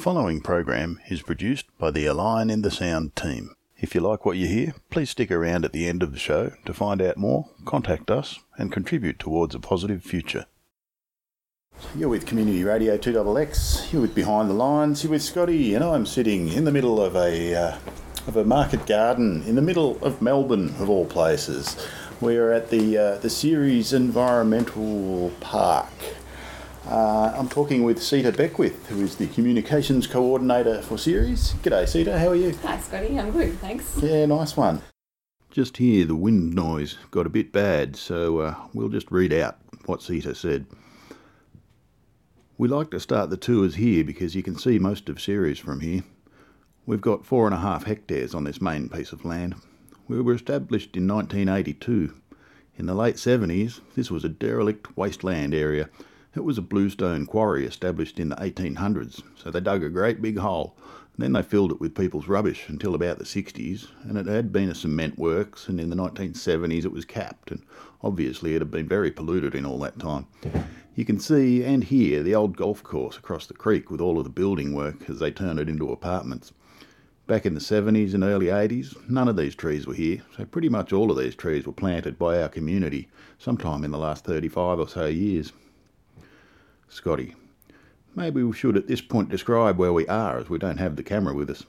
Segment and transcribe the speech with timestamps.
[0.00, 3.54] following program is produced by the Align in the Sound team.
[3.76, 6.52] If you like what you hear, please stick around at the end of the show
[6.64, 10.46] to find out more, contact us, and contribute towards a positive future.
[11.94, 16.06] You're with Community Radio 2XX, you're with Behind the Lines, you're with Scotty, and I'm
[16.06, 17.76] sitting in the middle of a, uh,
[18.26, 21.76] of a market garden in the middle of Melbourne, of all places.
[22.22, 25.92] We're at the, uh, the Ceres Environmental Park.
[26.86, 31.54] Uh, I'm talking with Sieta Beckwith, who is the Communications Coordinator for Ceres.
[31.62, 32.54] G'day, Sieta, how are you?
[32.62, 33.98] Hi, Scotty, I'm good, thanks.
[34.02, 34.80] Yeah, nice one.
[35.50, 39.58] Just here, the wind noise got a bit bad, so uh, we'll just read out
[39.86, 40.66] what Sieta said.
[42.56, 45.80] We like to start the tours here because you can see most of Ceres from
[45.80, 46.02] here.
[46.86, 49.54] We've got four and a half hectares on this main piece of land.
[50.08, 52.14] We were established in 1982.
[52.76, 55.88] In the late 70s, this was a derelict wasteland area.
[56.32, 60.38] It was a bluestone quarry established in the 1800s, so they dug a great big
[60.38, 60.76] hole.
[61.16, 64.52] And then they filled it with people's rubbish until about the 60s, and it had
[64.52, 67.64] been a cement works, and in the 1970s it was capped, and
[68.00, 70.26] obviously it had been very polluted in all that time.
[70.94, 74.22] You can see and hear the old golf course across the creek with all of
[74.22, 76.52] the building work as they turned it into apartments.
[77.26, 80.68] Back in the 70s and early 80s, none of these trees were here, so pretty
[80.68, 84.78] much all of these trees were planted by our community sometime in the last 35
[84.78, 85.52] or so years.
[86.92, 87.36] Scotty,
[88.16, 91.04] maybe we should at this point describe where we are as we don't have the
[91.04, 91.64] camera with us.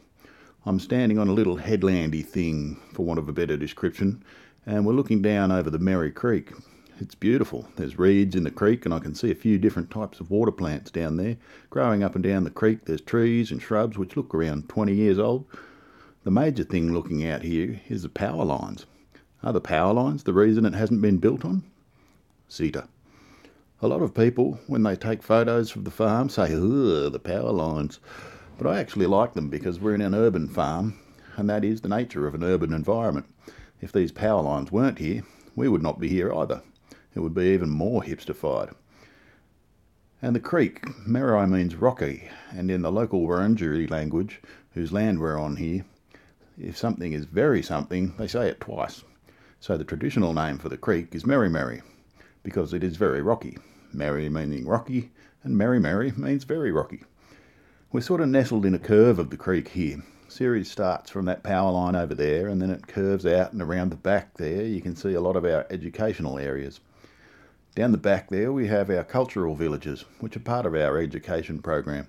[0.65, 4.23] I'm standing on a little headlandy thing, for want of a better description,
[4.65, 6.51] and we're looking down over the Merri Creek.
[6.99, 7.67] It's beautiful.
[7.75, 10.51] There's reeds in the creek, and I can see a few different types of water
[10.51, 11.37] plants down there.
[11.69, 15.19] Growing up and down the creek, there's trees and shrubs which look around 20 years
[15.19, 15.45] old.
[16.23, 18.87] The major thing looking out here is the power lines.
[19.43, 21.61] Are the power lines the reason it hasn't been built on?
[22.49, 22.87] Sieta.
[23.83, 27.51] A lot of people, when they take photos of the farm, say, ugh, the power
[27.51, 27.99] lines.
[28.59, 30.99] But I actually like them because we're in an urban farm,
[31.35, 33.25] and that is the nature of an urban environment.
[33.81, 35.23] If these power lines weren't here,
[35.55, 36.61] we would not be here either.
[37.15, 38.71] It would be even more hipsterfied.
[40.21, 44.41] And the creek, Merri means rocky, and in the local Wurundjeri language,
[44.75, 45.85] whose land we're on here,
[46.55, 49.03] if something is very something, they say it twice.
[49.59, 51.81] So the traditional name for the creek is Merri Merri,
[52.43, 53.57] because it is very rocky.
[53.93, 55.11] Merri meaning rocky,
[55.43, 57.03] and Merri Merri means very rocky.
[57.91, 60.01] We're sort of nestled in a curve of the creek here.
[60.27, 63.89] Ceres starts from that power line over there, and then it curves out and around
[63.89, 64.63] the back there.
[64.63, 66.79] You can see a lot of our educational areas.
[67.75, 71.59] Down the back there, we have our cultural villages, which are part of our education
[71.61, 72.07] program.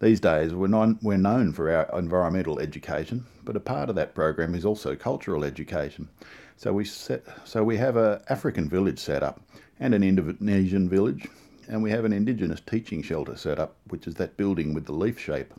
[0.00, 4.14] These days, we're, non, we're known for our environmental education, but a part of that
[4.14, 6.08] program is also cultural education.
[6.56, 9.40] So we set, so we have a African village set up,
[9.80, 11.26] and an Indonesian village,
[11.68, 14.92] and we have an Indigenous teaching shelter set up, which is that building with the
[14.92, 15.52] leaf shape.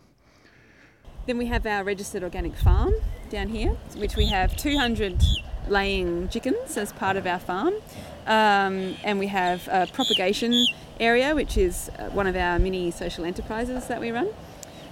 [1.26, 2.94] Then we have our registered organic farm
[3.30, 5.22] down here, which we have 200
[5.68, 7.74] laying chickens as part of our farm.
[8.28, 10.66] Um, and we have a propagation
[11.00, 14.30] area, which is uh, one of our mini social enterprises that we run.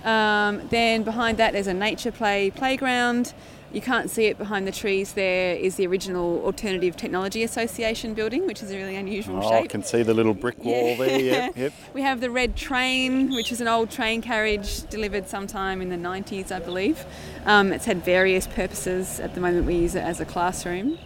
[0.03, 3.33] Um, then behind that, there's a nature play playground.
[3.73, 5.13] You can't see it behind the trees.
[5.13, 9.63] There is the original Alternative Technology Association building, which is a really unusual oh, shape.
[9.63, 10.95] I can see the little brick wall yeah.
[10.95, 11.19] there.
[11.19, 11.73] Yep, yep.
[11.91, 15.95] we have the red train, which is an old train carriage delivered sometime in the
[15.95, 17.03] 90s, I believe.
[17.45, 19.19] Um, it's had various purposes.
[19.19, 20.99] At the moment, we use it as a classroom.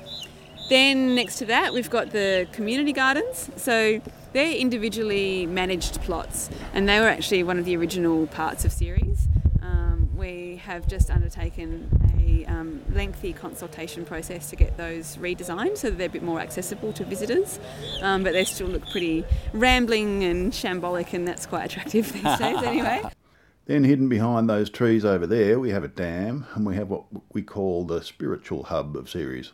[0.69, 3.49] Then next to that, we've got the community gardens.
[3.55, 4.01] So
[4.33, 9.26] they're individually managed plots, and they were actually one of the original parts of Ceres.
[10.17, 11.87] We have just undertaken
[12.19, 16.39] a um, lengthy consultation process to get those redesigned so that they're a bit more
[16.39, 17.59] accessible to visitors,
[18.01, 19.23] um, but they still look pretty
[19.53, 23.03] rambling and shambolic, and that's quite attractive these days anyway.
[23.65, 27.03] Then, hidden behind those trees over there, we have a dam and we have what
[27.33, 29.53] we call the spiritual hub of Ceres.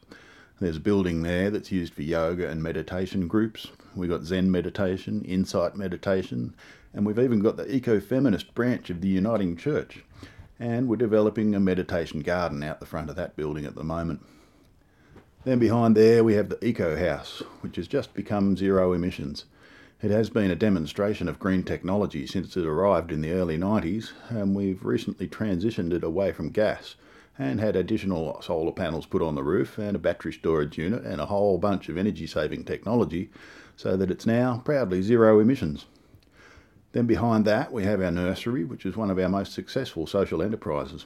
[0.62, 3.68] There's a building there that's used for yoga and meditation groups.
[3.96, 6.56] We've got Zen meditation, insight meditation,
[6.94, 10.04] and we've even got the eco feminist branch of the Uniting Church.
[10.64, 14.22] And we're developing a meditation garden out the front of that building at the moment.
[15.44, 19.44] Then behind there we have the Eco House, which has just become zero emissions.
[20.02, 24.14] It has been a demonstration of green technology since it arrived in the early 90s,
[24.30, 26.96] and we've recently transitioned it away from gas
[27.38, 31.20] and had additional solar panels put on the roof and a battery storage unit and
[31.20, 33.30] a whole bunch of energy saving technology
[33.76, 35.88] so that it's now proudly zero emissions.
[36.94, 40.42] Then behind that we have our nursery, which is one of our most successful social
[40.42, 41.06] enterprises.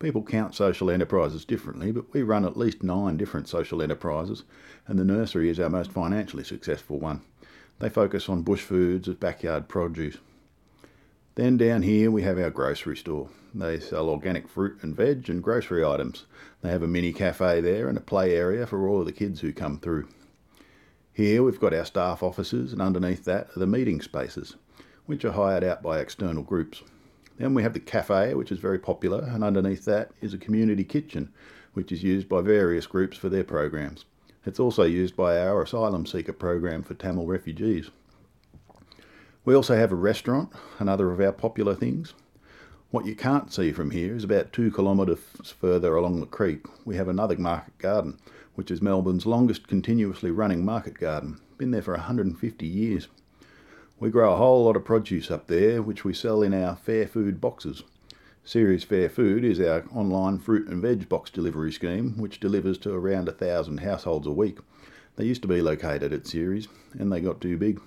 [0.00, 4.44] People count social enterprises differently, but we run at least nine different social enterprises,
[4.86, 7.22] and the nursery is our most financially successful one.
[7.78, 10.18] They focus on bush foods as backyard produce.
[11.36, 13.28] Then down here we have our grocery store.
[13.54, 16.26] They sell organic fruit and veg and grocery items.
[16.62, 19.40] They have a mini cafe there and a play area for all of the kids
[19.40, 20.08] who come through.
[21.12, 24.56] Here we've got our staff offices, and underneath that are the meeting spaces,
[25.08, 26.82] which are hired out by external groups.
[27.38, 30.84] Then we have the cafe, which is very popular, and underneath that is a community
[30.84, 31.32] kitchen,
[31.72, 34.04] which is used by various groups for their programs.
[34.44, 37.88] It's also used by our asylum seeker program for Tamil refugees.
[39.46, 42.12] We also have a restaurant, another of our popular things.
[42.90, 46.96] What you can't see from here is about two kilometres further along the creek, we
[46.96, 48.18] have another market garden,
[48.56, 51.40] which is Melbourne's longest continuously running market garden.
[51.56, 53.08] Been there for 150 years.
[54.00, 57.08] We grow a whole lot of produce up there, which we sell in our Fair
[57.08, 57.82] Food boxes.
[58.44, 62.94] Ceres Fair Food is our online fruit and veg box delivery scheme, which delivers to
[62.94, 64.58] around a thousand households a week.
[65.16, 67.80] They used to be located at Ceres, and they got too big.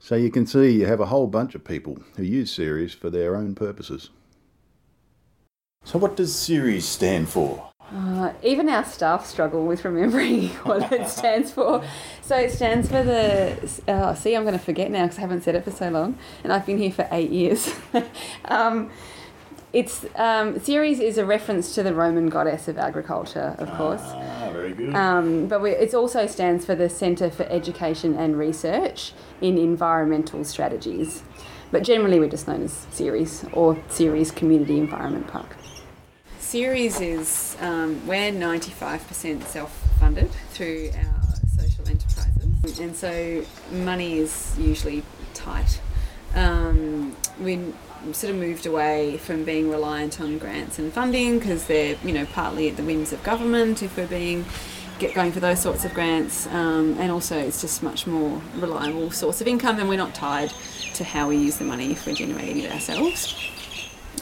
[0.00, 3.08] So you can see you have a whole bunch of people who use Ceres for
[3.08, 4.10] their own purposes.
[5.84, 7.70] So, what does Ceres stand for?
[7.92, 11.84] Uh, even our staff struggle with remembering what it stands for.
[12.22, 13.82] So it stands for the.
[13.86, 16.18] Oh, see, I'm going to forget now because I haven't said it for so long,
[16.42, 17.74] and I've been here for eight years.
[18.46, 18.90] um,
[19.72, 24.02] it's um, Ceres is a reference to the Roman goddess of agriculture, of course.
[24.04, 24.94] Ah, very good.
[24.94, 30.44] Um, but we, it also stands for the Centre for Education and Research in Environmental
[30.44, 31.22] Strategies.
[31.70, 35.56] But generally, we're just known as Ceres or Ceres Community Environment Park.
[36.44, 45.02] Ceres is um, we're 95% self-funded through our social enterprises, and so money is usually
[45.32, 45.80] tight.
[46.34, 47.72] Um, we
[48.12, 52.26] sort of moved away from being reliant on grants and funding because they're you know
[52.26, 54.44] partly at the whims of government if we're being
[54.98, 59.10] get going for those sorts of grants, um, and also it's just much more reliable
[59.10, 60.52] source of income, and we're not tied
[60.92, 63.34] to how we use the money if we're generating it ourselves.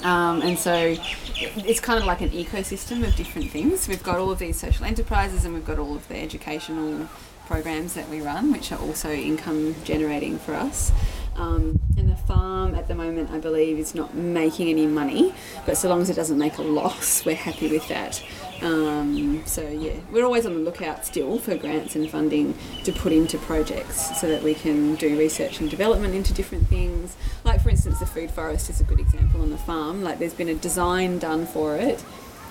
[0.02, 0.96] Um, and so
[1.36, 3.88] it's kind of like an ecosystem of different things.
[3.88, 7.08] We've got all of these social enterprises and we've got all of the educational
[7.46, 10.92] programs that we run, which are also income generating for us.
[11.36, 15.34] Um, and the farm at the moment, I believe, is not making any money,
[15.64, 18.22] but so long as it doesn't make a loss, we're happy with that.
[18.62, 23.12] Um, so yeah, we're always on the lookout still for grants and funding to put
[23.12, 27.16] into projects so that we can do research and development into different things.
[27.44, 30.02] Like for instance, the food forest is a good example on the farm.
[30.02, 32.04] Like there's been a design done for it,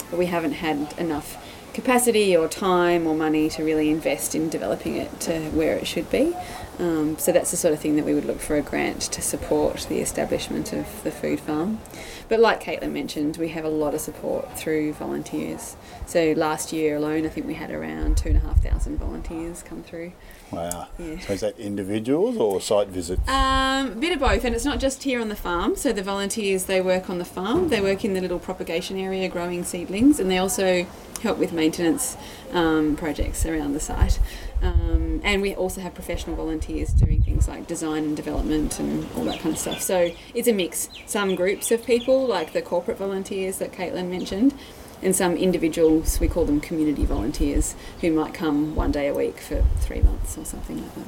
[0.09, 1.37] but we haven't had enough
[1.73, 6.09] capacity or time or money to really invest in developing it to where it should
[6.09, 6.35] be.
[6.81, 9.21] Um, so that's the sort of thing that we would look for a grant to
[9.21, 11.79] support the establishment of the food farm.
[12.27, 15.75] But like Caitlin mentioned, we have a lot of support through volunteers.
[16.07, 19.61] So last year alone, I think we had around two and a half thousand volunteers
[19.61, 20.13] come through.
[20.49, 20.87] Wow.
[20.97, 21.19] Yeah.
[21.19, 23.21] So is that individuals or site visits?
[23.27, 25.75] Um, a bit of both, and it's not just here on the farm.
[25.75, 27.69] So the volunteers they work on the farm.
[27.69, 30.87] They work in the little propagation area, growing seedlings, and they also
[31.21, 32.17] help with maintenance
[32.53, 34.19] um, projects around the site.
[34.61, 39.23] Um, and we also have professional volunteers doing things like design and development and all
[39.25, 39.81] that kind of stuff.
[39.81, 40.89] So it's a mix.
[41.07, 44.53] Some groups of people, like the corporate volunteers that Caitlin mentioned,
[45.01, 49.39] and some individuals, we call them community volunteers, who might come one day a week
[49.39, 51.07] for three months or something like that.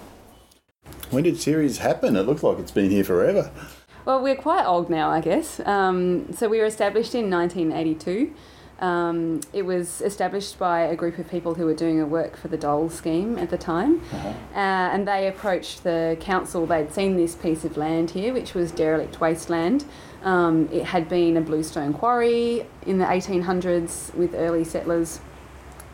[1.12, 2.16] When did Ceres happen?
[2.16, 3.52] It looks like it's been here forever.
[4.06, 5.62] Well, we're quite old now, I guess.
[5.62, 8.34] Um, so we were established in 1982.
[8.80, 12.48] Um, it was established by a group of people who were doing a work for
[12.48, 14.28] the Dole scheme at the time, uh-huh.
[14.28, 16.66] uh, and they approached the council.
[16.66, 19.86] They'd seen this piece of land here, which was derelict wasteland.
[20.24, 25.20] Um, it had been a bluestone quarry in the 1800s with early settlers.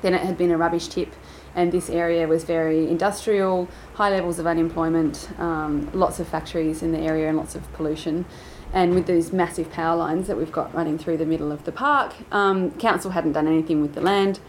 [0.01, 1.13] Then it had been a rubbish tip,
[1.55, 6.91] and this area was very industrial, high levels of unemployment, um, lots of factories in
[6.91, 8.25] the area, and lots of pollution.
[8.73, 11.71] And with these massive power lines that we've got running through the middle of the
[11.71, 14.39] park, um, council hadn't done anything with the land.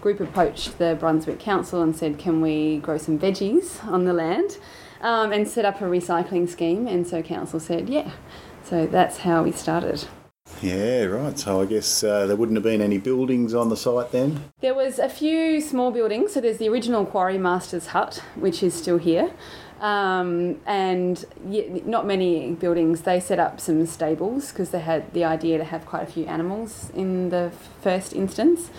[0.00, 4.58] Group approached the Brunswick Council and said, "Can we grow some veggies on the land?"
[5.00, 6.88] Um, and set up a recycling scheme.
[6.88, 8.10] And so council said, "Yeah."
[8.64, 10.04] So that's how we started.
[10.60, 11.38] Yeah, right.
[11.38, 14.44] So I guess uh, there wouldn't have been any buildings on the site then?
[14.60, 16.32] There was a few small buildings.
[16.32, 19.32] So there's the original Quarry Master's Hut, which is still here.
[19.82, 21.24] Um, and
[21.84, 23.00] not many buildings.
[23.00, 26.24] They set up some stables because they had the idea to have quite a few
[26.26, 28.70] animals in the first instance.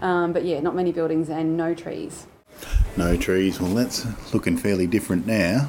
[0.00, 2.28] Um, but yeah, not many buildings and no trees.
[2.96, 3.60] No trees.
[3.60, 5.68] Well, that's looking fairly different now.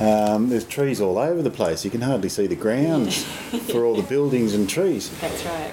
[0.00, 1.84] Um, there's trees all over the place.
[1.84, 3.22] You can hardly see the grounds
[3.70, 5.10] for all the buildings and trees.
[5.20, 5.72] That's right.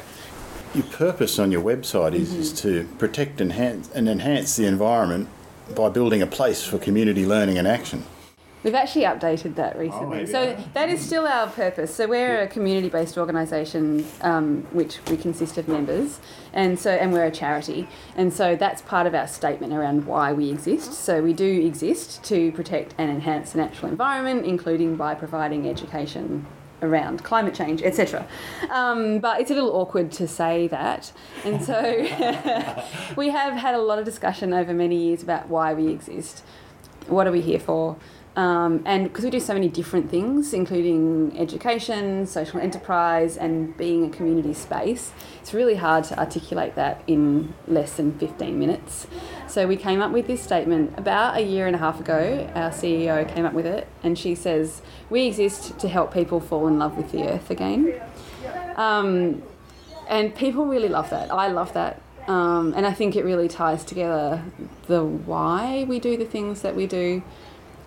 [0.76, 2.42] Your purpose on your website is, mm-hmm.
[2.42, 5.28] is to protect and enhance, and enhance the environment
[5.76, 8.04] by building a place for community learning and action.
[8.64, 10.18] We've actually updated that recently.
[10.18, 11.96] maybe so I- that is still our purpose.
[11.96, 16.20] So we're a community-based organisation, um, which we consist of members,
[16.54, 20.32] and so and we're a charity, and so that's part of our statement around why
[20.32, 20.94] we exist.
[20.94, 26.46] So we do exist to protect and enhance the natural environment, including by providing education
[26.82, 28.26] around climate change, etc.
[28.70, 31.12] Um, but it's a little awkward to say that,
[31.46, 31.82] and so
[33.16, 36.44] we have had a lot of discussion over many years about why we exist
[37.08, 37.98] what are we here for?
[38.36, 44.06] Um, and because we do so many different things, including education, social enterprise, and being
[44.06, 45.12] a community space,
[45.42, 49.08] it's really hard to articulate that in less than 15 minutes.
[49.48, 52.50] So we came up with this statement about a year and a half ago.
[52.56, 56.68] Our CEO came up with it, and she says, We exist to help people fall
[56.68, 58.02] in love with the earth again.
[58.78, 59.44] Um,
[60.08, 61.34] and people really love that.
[61.34, 62.02] I love that.
[62.28, 64.44] Um, and I think it really ties together
[64.88, 67.24] the why we do the things that we do.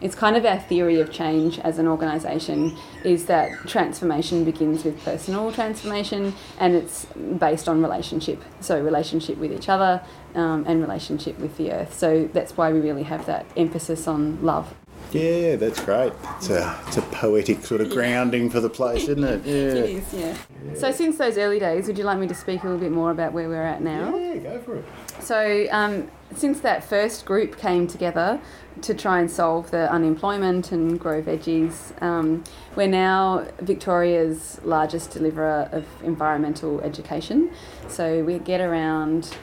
[0.04, 5.02] It's kind of our theory of change as an organisation is that transformation begins with
[5.02, 7.06] personal transformation and it's
[7.38, 8.42] based on relationship.
[8.61, 10.02] So, relationship with each other
[10.34, 11.94] um, and relationship with the earth.
[11.94, 14.75] So, that's why we really have that emphasis on love.
[15.11, 16.12] Yeah, that's great.
[16.37, 19.46] It's a, it's a poetic sort of grounding for the place, isn't it?
[19.46, 20.37] It Yeah.
[20.66, 20.75] yeah.
[20.75, 23.11] So, since those early days, would you like me to speak a little bit more
[23.11, 24.14] about where we're at now?
[24.14, 24.84] Yeah, go for it.
[25.20, 28.41] So, um, since that first group came together
[28.83, 32.45] to try and solve the unemployment and grow veggies, um,
[32.76, 37.50] we're now Victoria's largest deliverer of environmental education.
[37.88, 39.37] So, we get around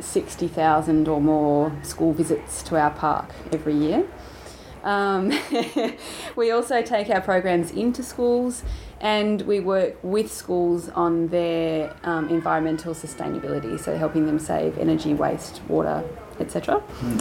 [0.00, 4.06] 60,000 or more school visits to our park every year.
[4.84, 5.32] Um,
[6.36, 8.62] we also take our programs into schools
[9.00, 15.14] and we work with schools on their um, environmental sustainability, so helping them save energy,
[15.14, 16.04] waste, water,
[16.40, 16.78] etc.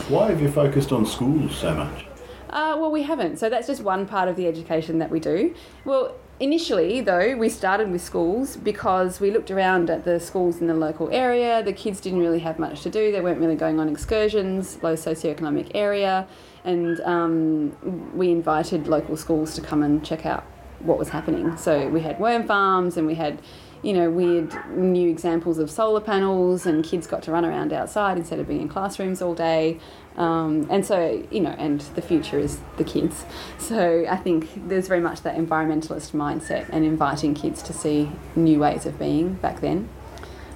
[0.09, 2.05] Why have you focused on schools so much?
[2.49, 3.37] Uh, well, we haven't.
[3.37, 5.53] So that's just one part of the education that we do.
[5.83, 10.67] Well, initially, though, we started with schools because we looked around at the schools in
[10.67, 11.61] the local area.
[11.61, 14.95] The kids didn't really have much to do, they weren't really going on excursions, low
[14.95, 16.27] socioeconomic area.
[16.63, 20.43] And um, we invited local schools to come and check out
[20.79, 21.57] what was happening.
[21.57, 23.41] So we had worm farms and we had
[23.83, 28.17] you know, weird new examples of solar panels, and kids got to run around outside
[28.17, 29.79] instead of being in classrooms all day.
[30.17, 33.23] Um, and so, you know, and the future is the kids.
[33.59, 38.59] So I think there's very much that environmentalist mindset and inviting kids to see new
[38.59, 39.89] ways of being back then.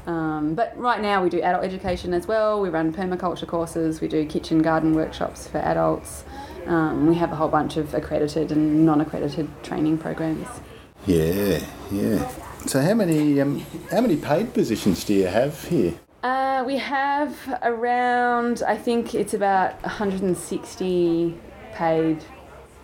[0.08, 2.60] Um, but right now we do adult education as well.
[2.60, 6.26] We run permaculture courses, we do kitchen garden workshops for adults.
[6.66, 10.48] Um, we have a whole bunch of accredited and non accredited training programs.
[11.06, 11.60] Yeah,
[11.92, 12.32] yeah.
[12.68, 15.94] So how many um, how many paid positions do you have here?
[16.24, 21.38] Uh, we have around, I think it's about 160
[21.74, 22.24] paid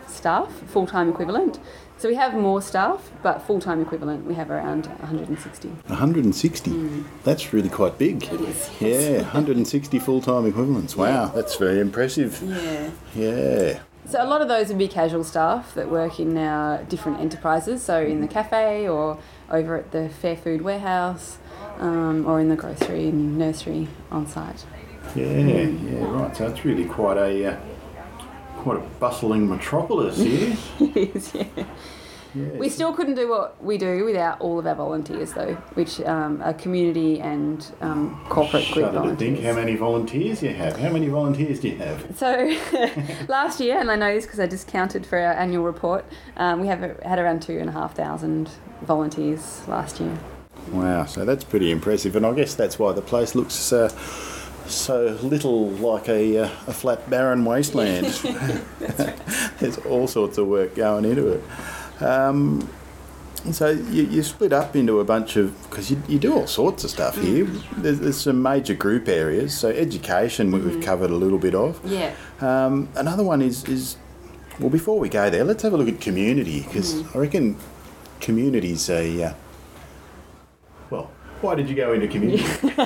[0.07, 1.59] staff, full time equivalent.
[1.99, 5.67] So we have more staff, but full time equivalent, we have around 160.
[5.67, 7.03] 160.
[7.23, 8.23] That's really quite big.
[8.23, 8.69] It is.
[8.79, 10.95] Yeah, 160 full time equivalents.
[10.95, 12.41] Wow, that's very impressive.
[12.43, 12.89] Yeah.
[13.15, 13.79] Yeah.
[14.09, 17.83] So a lot of those would be casual staff that work in our different enterprises,
[17.83, 21.37] so in the cafe or over at the Fair Food Warehouse
[21.79, 24.65] um, or in the grocery and nursery on site.
[25.15, 26.35] Yeah, yeah, right.
[26.35, 27.57] So it's really quite a uh,
[28.57, 30.57] quite a bustling metropolis here.
[30.79, 31.65] It is, yeah.
[32.35, 36.41] We still couldn't do what we do without all of our volunteers, though, which um,
[36.41, 40.77] are community and um, corporate group Shudder to think how many volunteers you have.
[40.77, 42.17] How many volunteers do you have?
[42.17, 42.57] So
[43.27, 46.05] last year, and I know this because I just counted for our annual report,
[46.37, 48.49] um, we have had around two and a half thousand
[48.81, 50.17] volunteers last year.
[50.71, 53.89] Wow, so that's pretty impressive, and I guess that's why the place looks uh,
[54.69, 58.05] so little like a, uh, a flat, barren wasteland.
[59.59, 61.43] There's all sorts of work going into it.
[61.99, 62.69] Um,
[63.51, 66.83] so you, you split up into a bunch of because you, you do all sorts
[66.83, 67.45] of stuff here.
[67.77, 69.57] There's, there's some major group areas.
[69.57, 71.79] So education we we've covered a little bit of.
[71.85, 72.13] Yeah.
[72.41, 73.97] Um, another one is is
[74.59, 77.57] well before we go there, let's have a look at community because I reckon
[78.19, 79.33] community's a uh.
[81.41, 82.43] Why did you go into community?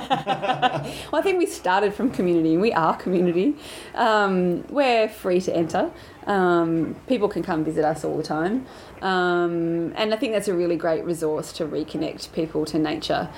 [1.12, 3.56] Well, I think we started from community, and we are community.
[3.94, 5.92] Um, we're free to enter.
[6.26, 8.66] Um, people can come visit us all the time,
[9.02, 13.30] um, and I think that's a really great resource to reconnect people to nature.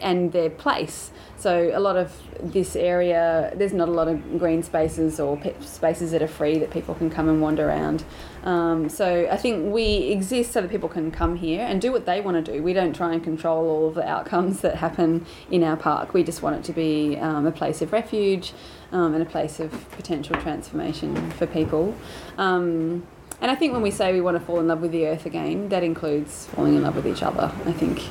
[0.00, 1.10] And their place.
[1.36, 6.10] So a lot of this area, there's not a lot of green spaces or spaces
[6.10, 8.04] that are free that people can come and wander around.
[8.44, 12.04] Um, so I think we exist so that people can come here and do what
[12.04, 12.62] they want to do.
[12.62, 16.12] We don't try and control all of the outcomes that happen in our park.
[16.12, 18.52] We just want it to be um, a place of refuge
[18.92, 21.94] um, and a place of potential transformation for people.
[22.36, 23.06] Um,
[23.40, 25.24] and I think when we say we want to fall in love with the earth
[25.24, 27.50] again, that includes falling in love with each other.
[27.64, 28.02] I think.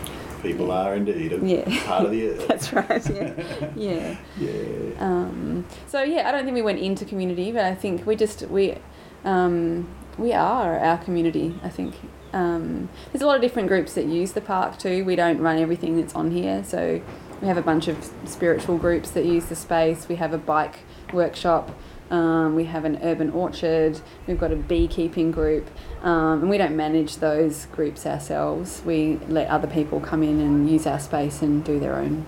[0.41, 1.85] People are indeed a Yeah.
[1.85, 2.47] part of the earth.
[2.47, 3.09] That's right.
[3.09, 3.69] Yeah.
[3.75, 4.17] yeah.
[4.39, 4.91] yeah.
[4.99, 8.43] Um, so yeah, I don't think we went into community, but I think we just
[8.43, 8.75] we
[9.25, 11.59] um, we are our community.
[11.63, 11.95] I think
[12.33, 15.03] um, there's a lot of different groups that use the park too.
[15.05, 17.01] We don't run everything that's on here, so
[17.41, 20.07] we have a bunch of spiritual groups that use the space.
[20.07, 20.79] We have a bike
[21.13, 21.71] workshop.
[22.09, 23.99] Um, we have an urban orchard.
[24.25, 25.67] We've got a beekeeping group,
[26.01, 28.81] um, and we don't manage those groups ourselves.
[28.85, 32.25] We let other people come in and use our space and do their own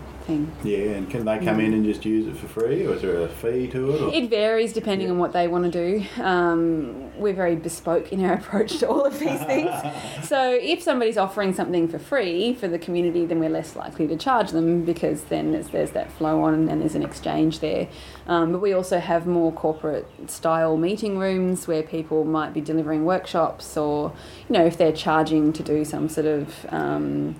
[0.64, 3.22] Yeah, and can they come in and just use it for free, or is there
[3.22, 4.02] a fee to it?
[4.02, 4.14] Or?
[4.14, 6.24] It varies depending on what they want to do.
[6.24, 9.72] Um, we're very bespoke in our approach to all of these things.
[10.28, 14.16] so if somebody's offering something for free for the community, then we're less likely to
[14.16, 17.88] charge them because then there's, there's that flow on and there's an exchange there.
[18.28, 23.06] Um, but we also have more corporate style meeting rooms where people might be delivering
[23.06, 24.14] workshops or,
[24.48, 26.66] you know, if they're charging to do some sort of.
[26.70, 27.36] Um,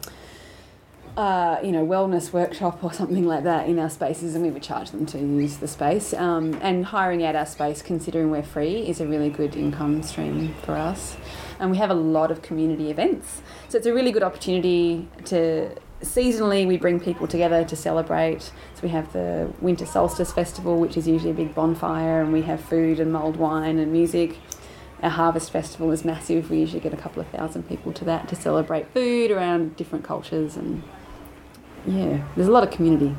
[1.18, 4.64] uh, you know, wellness workshop or something like that in our spaces, and we would
[4.64, 6.14] charge them to use the space.
[6.14, 10.56] Um, and hiring out our space, considering we're free, is a really good income stream
[10.64, 11.18] for us.
[11.60, 15.76] And we have a lot of community events, so it's a really good opportunity to.
[16.02, 18.42] Seasonally, we bring people together to celebrate.
[18.42, 22.42] So we have the Winter Solstice Festival, which is usually a big bonfire, and we
[22.42, 24.40] have food and mulled wine and music.
[25.04, 26.50] Our Harvest Festival is massive.
[26.50, 30.04] We usually get a couple of thousand people to that to celebrate food around different
[30.04, 30.82] cultures and
[31.86, 33.16] yeah, there's a lot of community.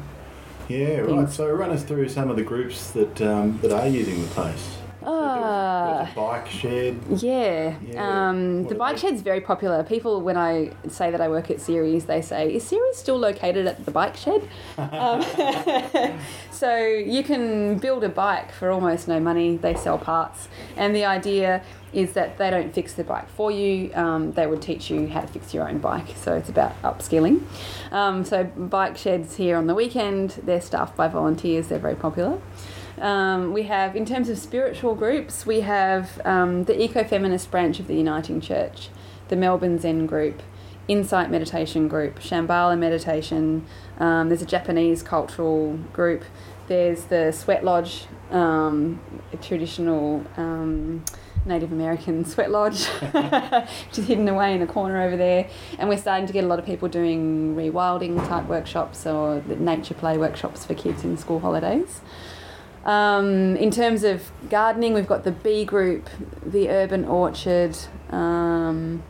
[0.69, 1.29] Yeah, right.
[1.29, 4.79] So run us through some of the groups that um, that are using the place.
[5.05, 6.11] Ah.
[6.15, 6.99] bike shed.
[7.17, 9.83] Yeah, Yeah, um, the bike shed's very popular.
[9.83, 13.67] People, when I say that I work at Ceres, they say, "Is Ceres still located
[13.67, 15.23] at the bike shed?" um,
[16.51, 19.57] so you can build a bike for almost no money.
[19.57, 23.93] They sell parts, and the idea is that they don't fix the bike for you.
[23.95, 26.15] Um, they would teach you how to fix your own bike.
[26.17, 27.43] So it's about upskilling.
[27.91, 31.69] Um, so bike sheds here on the weekend, they're staffed by volunteers.
[31.69, 32.41] They're very popular.
[33.03, 37.89] Um, we have, in terms of spiritual groups, we have um, the eco-feminist branch of
[37.89, 38.91] the Uniting Church,
[39.27, 40.41] the Melbourne Zen group,
[40.87, 43.67] Insight Meditation group, Shambhala Meditation.
[43.99, 46.23] Um, there's a Japanese cultural group.
[46.69, 49.01] There's the Sweat Lodge, um,
[49.33, 51.05] a traditional um,
[51.45, 55.49] Native American sweat lodge, which is hidden away in a corner over there.
[55.77, 59.95] And we're starting to get a lot of people doing rewilding type workshops or nature
[59.95, 62.01] play workshops for kids in school holidays.
[62.85, 66.09] Um, in terms of gardening, we've got the bee group,
[66.45, 67.77] the urban orchard.
[68.11, 69.03] Um,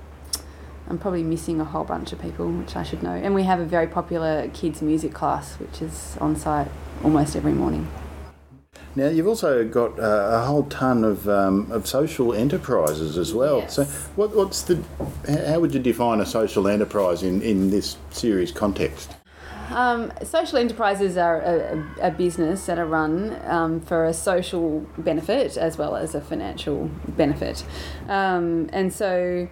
[0.88, 3.14] I'm probably missing a whole bunch of people, which I should know.
[3.14, 6.68] And we have a very popular kids' music class, which is on site
[7.02, 7.88] almost every morning.
[8.94, 13.60] Now you've also got uh, a whole ton of, um, of social enterprises as well.
[13.60, 13.76] Yes.
[13.76, 13.84] So
[14.16, 14.82] what, what's the
[15.48, 19.14] how would you define a social enterprise in, in this Ceres context?
[19.70, 25.56] Um, social enterprises are a, a, business that are run um, for a social benefit
[25.56, 27.64] as well as a financial benefit.
[28.08, 29.48] Um, and so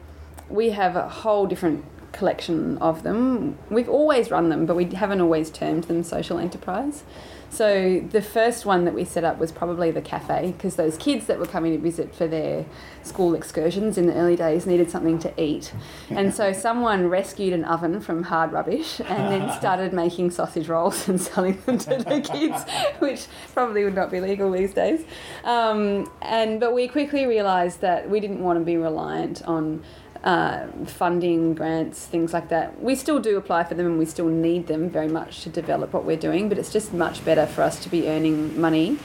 [0.48, 3.56] we have a whole different collection of them.
[3.70, 7.04] We've always run them, but we haven't always termed them social enterprise.
[7.50, 11.26] So the first one that we set up was probably the cafe because those kids
[11.26, 12.64] that were coming to visit for their
[13.02, 15.72] school excursions in the early days needed something to eat.
[16.10, 21.08] And so someone rescued an oven from hard rubbish and then started making sausage rolls
[21.08, 22.62] and selling them to the kids,
[23.00, 25.04] which probably would not be legal these days.
[25.42, 29.82] Um, and but we quickly realised that we didn't want to be reliant on
[30.24, 32.80] uh, funding, grants, things like that.
[32.82, 35.92] We still do apply for them and we still need them very much to develop
[35.92, 38.98] what we're doing, but it's just much better for us to be earning money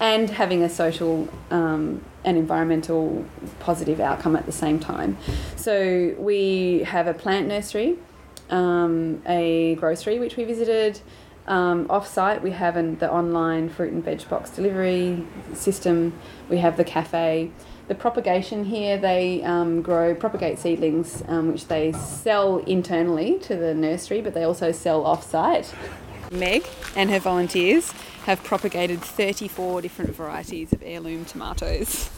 [0.00, 3.24] and having a social um, and environmental
[3.60, 5.16] positive outcome at the same time.
[5.56, 7.98] So we have a plant nursery,
[8.48, 11.00] um, a grocery which we visited.
[11.46, 16.18] Um, off site, we have an, the online fruit and veg box delivery system.
[16.48, 17.50] We have the cafe.
[17.90, 23.74] The propagation here, they um, grow, propagate seedlings, um, which they sell internally to the
[23.74, 25.74] nursery, but they also sell off site.
[26.30, 27.90] Meg and her volunteers
[28.26, 32.08] have propagated 34 different varieties of heirloom tomatoes.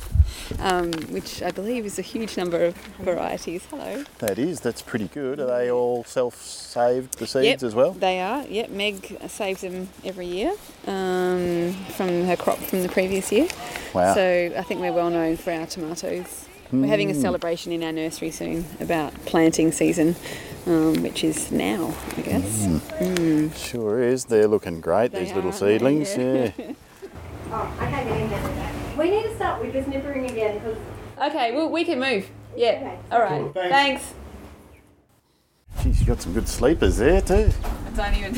[0.61, 3.65] Um, which I believe is a huge number of varieties.
[3.71, 4.05] Hello.
[4.19, 5.41] That is, that's pretty good.
[5.41, 7.93] Are they all self-saved, the seeds Yep, as well?
[7.93, 8.45] They are.
[8.47, 10.53] Yep, Meg saves them every year
[10.87, 13.49] um, from her crop from the previous year.
[13.95, 14.15] Wow.
[14.15, 16.47] So I think we're well known for our tomatoes.
[16.73, 20.17] We're having a celebration in our nursery soon about planting season,
[20.67, 23.59] um, which is now, I guess.
[23.59, 24.25] Sure is.
[24.25, 26.05] They're looking great, They these little are, aren't they?
[26.05, 26.17] seedlings.
[26.17, 26.75] Yeah.
[27.51, 28.73] Yeah.
[28.93, 29.11] I can't get in there.
[29.11, 30.79] We need to start with this nippering again because
[31.23, 32.29] Okay, well, we can move.
[32.57, 32.71] Yeah.
[32.71, 32.99] Okay.
[33.11, 33.41] All right.
[33.43, 33.73] Cool, thanks.
[33.73, 34.15] Thanks.
[35.83, 37.51] Geez, you got some good sleepers there too.
[37.65, 38.35] I don't even.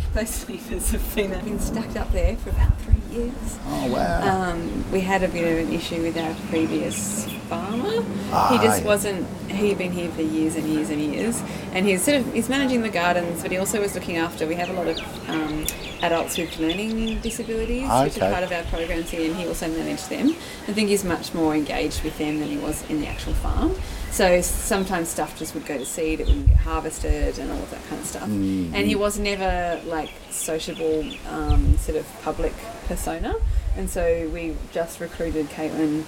[0.14, 3.58] Those sleepers have been, been stacked up there for about three years.
[3.66, 4.50] Oh wow.
[4.50, 8.04] Um, we had a bit of an issue with our previous farmer.
[8.30, 8.86] Ah, he just yeah.
[8.86, 9.26] wasn't.
[9.50, 12.82] He'd been here for years and years and years, and he's sort of he's managing
[12.82, 14.46] the gardens, but he also was looking after.
[14.46, 15.66] We have a lot of um,
[16.02, 20.08] adults with learning disabilities, which are part of our programs here, and he also managed
[20.10, 20.28] them.
[20.68, 23.74] I think he's much more engaged with them than he was in the actual farm.
[24.10, 27.70] So sometimes stuff just would go to seed, it wouldn't get harvested, and all of
[27.70, 28.22] that kind of stuff.
[28.22, 28.74] Mm-hmm.
[28.74, 32.54] And he was never like sociable, um, sort of public
[32.86, 33.34] persona.
[33.76, 36.04] And so we just recruited Caitlin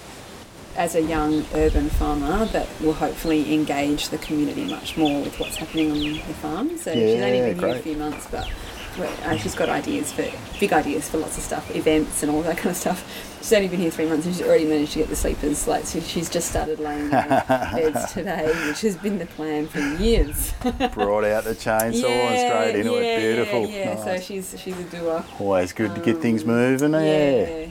[0.77, 5.57] as a young urban farmer that will hopefully engage the community much more with what's
[5.57, 6.77] happening on the farm.
[6.79, 8.49] So she's only Yeah, been here a few months, but
[9.25, 10.25] uh, she's got ideas for
[10.59, 13.27] big ideas for lots of stuff, events and all that kind of stuff.
[13.41, 15.67] She's only been here three months and she's already managed to get the sleepers.
[15.67, 20.53] Like so she's just started laying beds today, which has been the plan for years.
[20.93, 23.21] Brought out the chainsaw and straight into yeah, it.
[23.21, 23.67] Beautiful.
[23.67, 24.05] Yeah, yeah.
[24.05, 25.25] so she's she's a doer.
[25.39, 26.93] Always good to get things Um, moving.
[26.93, 27.01] Yeah.
[27.01, 27.67] yeah.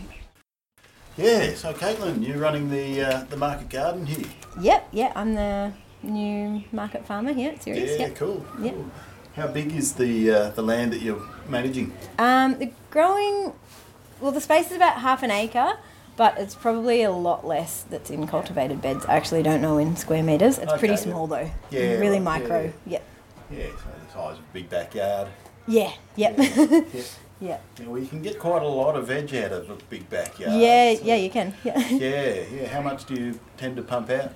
[1.20, 4.26] Yeah, so Caitlin, you're running the uh, the market garden here.
[4.62, 7.92] Yep, yeah, I'm the new market farmer here at Ceres.
[7.92, 8.16] Yeah, yep.
[8.16, 8.46] cool.
[8.62, 8.74] Yep.
[8.74, 8.92] cool.
[9.36, 11.92] How big is the uh, the land that you're managing?
[12.18, 13.54] Um, the growing,
[14.22, 15.78] well, the space is about half an acre,
[16.16, 19.06] but it's probably a lot less that's in cultivated beds.
[19.06, 20.58] I actually don't know in square meters.
[20.58, 21.12] It's pretty Okay, yeah.
[21.12, 21.52] small though.
[21.70, 22.62] Yeah, really right, micro.
[22.86, 23.00] yeah.
[23.00, 23.04] Yep.
[23.52, 25.28] Yeah, so the size of a big backyard.
[25.68, 25.92] Yeah.
[26.16, 26.36] Yep.
[26.38, 26.66] Yeah.
[26.94, 27.02] Yeah.
[27.42, 27.58] yeah.
[27.80, 27.88] yeah.
[27.88, 30.60] Well, you can get quite a lot of veg out of a big backyard.
[30.60, 30.96] Yeah.
[30.96, 31.16] so- Yeah.
[31.16, 31.54] You can.
[31.64, 31.80] Yeah.
[31.90, 32.68] Yeah, yeah.
[32.68, 34.32] How much do you tend to pump out?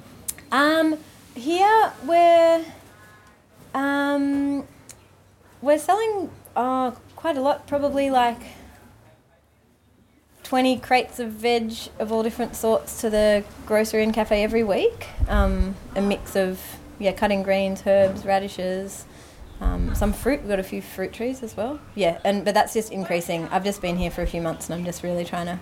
[0.52, 0.98] Um,
[1.36, 2.64] here we're
[3.74, 4.68] um,
[5.62, 8.40] we're selling uh, quite a lot, probably like
[10.44, 15.08] twenty crates of veg of all different sorts to the grocery and cafe every week.
[15.28, 16.60] Um, a mix of
[17.00, 19.06] yeah, cutting greens, herbs, radishes.
[19.64, 20.42] Um, some fruit.
[20.42, 21.80] We've got a few fruit trees as well.
[21.96, 23.48] Yeah, and but that's just increasing.
[23.50, 25.60] I've just been here for a few months, and I'm just really trying to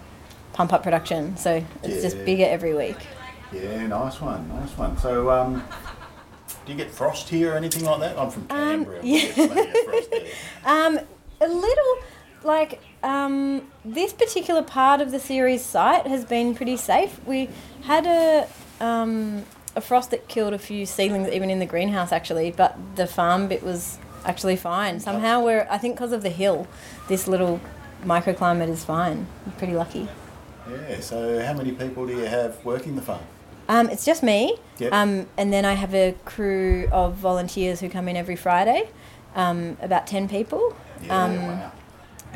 [0.53, 1.37] pump up production.
[1.37, 2.97] So it's just bigger every week.
[3.53, 4.97] Yeah, nice one, nice one.
[4.97, 5.63] So, um,
[6.65, 8.17] do you get frost here or anything like that?
[8.17, 9.01] I'm from Canberra.
[9.01, 9.33] we yeah.
[9.33, 10.27] get plenty of frost there.
[10.65, 10.99] Um,
[11.41, 11.97] a little
[12.43, 17.19] like um, this particular part of the Ceres site has been pretty safe.
[17.25, 17.49] We
[17.83, 18.47] had a
[18.83, 23.07] um, a frost that killed a few seedlings even in the greenhouse actually, but the
[23.07, 24.99] farm bit was actually fine.
[24.99, 26.67] Somehow we're I think because of the hill,
[27.07, 27.59] this little
[28.03, 29.27] microclimate is fine.
[29.45, 30.07] I'm pretty lucky.
[30.69, 30.99] Yeah.
[30.99, 33.21] So, how many people do you have working the farm?
[33.67, 34.91] Um, it's just me, Yep.
[34.93, 38.89] um, and then I have a crew of volunteers who come in every Friday,
[39.35, 40.75] um, about ten people.
[41.05, 41.23] Yeah.
[41.23, 41.71] um, wow.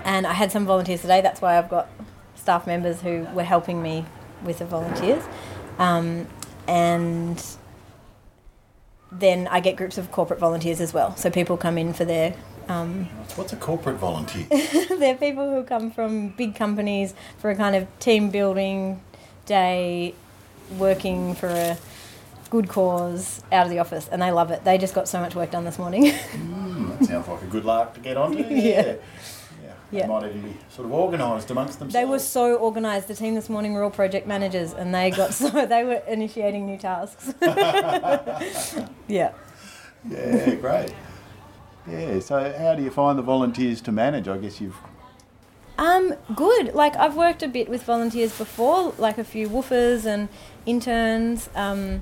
[0.04, 1.22] And I had some volunteers today.
[1.22, 1.90] That's why I've got
[2.36, 4.06] staff members who were helping me
[4.44, 5.24] with the volunteers.
[5.80, 6.28] Um,
[6.68, 7.44] and
[9.12, 11.16] then I get groups of corporate volunteers as well.
[11.16, 12.36] So people come in for their.
[12.68, 14.46] Um, What's a corporate volunteer?
[14.98, 19.02] they're people who come from big companies for a kind of team building
[19.46, 20.16] day,
[20.78, 21.78] working for a
[22.50, 24.64] good cause out of the office, and they love it.
[24.64, 26.10] They just got so much work done this morning.
[26.12, 28.44] Hmm, that sounds like a good lark to get onto.
[28.50, 28.86] Yeah.
[28.86, 28.96] Yeah.
[29.96, 30.04] Yeah.
[30.04, 31.94] They might even be sort of organised amongst themselves.
[31.94, 33.08] They were so organised.
[33.08, 36.66] The team this morning were all project managers, and they got so they were initiating
[36.66, 37.34] new tasks.
[39.08, 39.32] yeah.
[40.08, 40.94] Yeah, great.
[41.88, 42.20] Yeah.
[42.20, 44.28] So, how do you find the volunteers to manage?
[44.28, 44.78] I guess you've.
[45.78, 46.74] Um, good.
[46.74, 50.30] Like I've worked a bit with volunteers before, like a few woofers and
[50.66, 51.50] interns.
[51.56, 52.02] Um,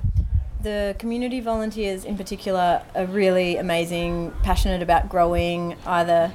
[0.62, 6.32] the community volunteers in particular are really amazing, passionate about growing, either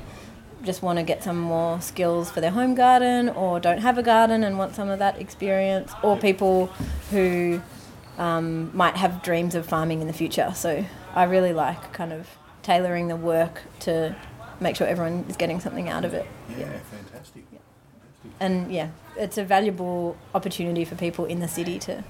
[0.63, 4.03] just want to get some more skills for their home garden or don't have a
[4.03, 6.67] garden and want some of that experience, or people
[7.11, 7.61] who
[8.17, 10.51] um, might have dreams of farming in the future.
[10.55, 12.27] So I really like kind of
[12.63, 14.15] tailoring the work to
[14.59, 16.27] make sure everyone is getting something out of it.
[16.57, 17.45] Yeah, fantastic.
[18.41, 22.03] And yeah, it's a valuable opportunity for people in the city to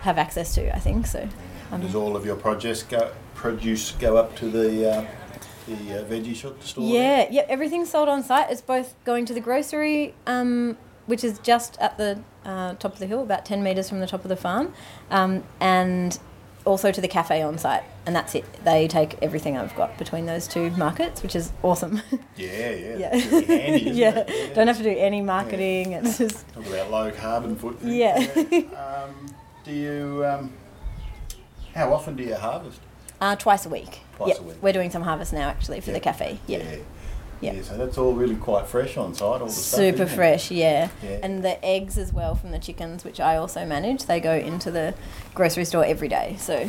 [0.00, 1.06] have access to, I think.
[1.06, 1.28] So
[1.72, 5.06] um, Does all of your produce go produce go up to the uh,
[5.68, 6.84] the uh, veggie shop store?
[6.84, 8.50] Yeah, yeah, everything's sold on site.
[8.50, 10.76] It's both going to the grocery um,
[11.08, 14.06] which is just at the uh, top of the hill, about 10 metres from the
[14.06, 14.74] top of the farm,
[15.10, 16.18] um, and
[16.66, 17.82] also to the cafe on site.
[18.04, 18.44] And that's it.
[18.62, 22.02] They take everything I've got between those two markets, which is awesome.
[22.36, 22.96] Yeah, yeah.
[22.96, 23.10] yeah.
[23.10, 24.52] Really handy, isn't yeah.
[24.54, 25.92] Don't have to do any marketing.
[25.92, 27.96] It's just, Talk about low carbon footprint.
[27.96, 28.14] Yeah.
[29.08, 30.24] um, do you?
[30.24, 30.52] Um,
[31.74, 32.80] how often do you harvest?
[33.20, 34.00] Uh, twice a week.
[34.16, 34.38] Twice Yep.
[34.38, 34.56] a week.
[34.62, 35.94] We're doing some harvest now actually for Yeah.
[35.94, 36.38] the cafe.
[36.46, 36.58] Yeah.
[36.58, 36.64] Yeah.
[36.70, 36.78] Yeah.
[37.40, 39.22] Yeah, So that's all really quite fresh on site.
[39.40, 40.08] All the stuff, Super it?
[40.08, 40.88] fresh, yeah.
[41.04, 41.18] Yeah.
[41.22, 44.72] And the eggs as well from the chickens, which I also manage, they go into
[44.72, 44.92] the
[45.36, 46.34] grocery store every day.
[46.40, 46.68] So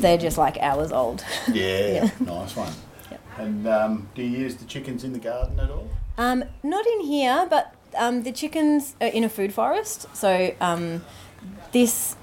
[0.00, 1.24] they're just like hours old.
[1.50, 2.74] Yeah, nice one.
[3.10, 3.20] Yep.
[3.38, 5.88] And um, do you use the chickens in the garden at all?
[6.18, 10.14] Um, not in here, but um, the chickens are in a food forest.
[10.14, 11.06] So um,
[11.72, 12.16] this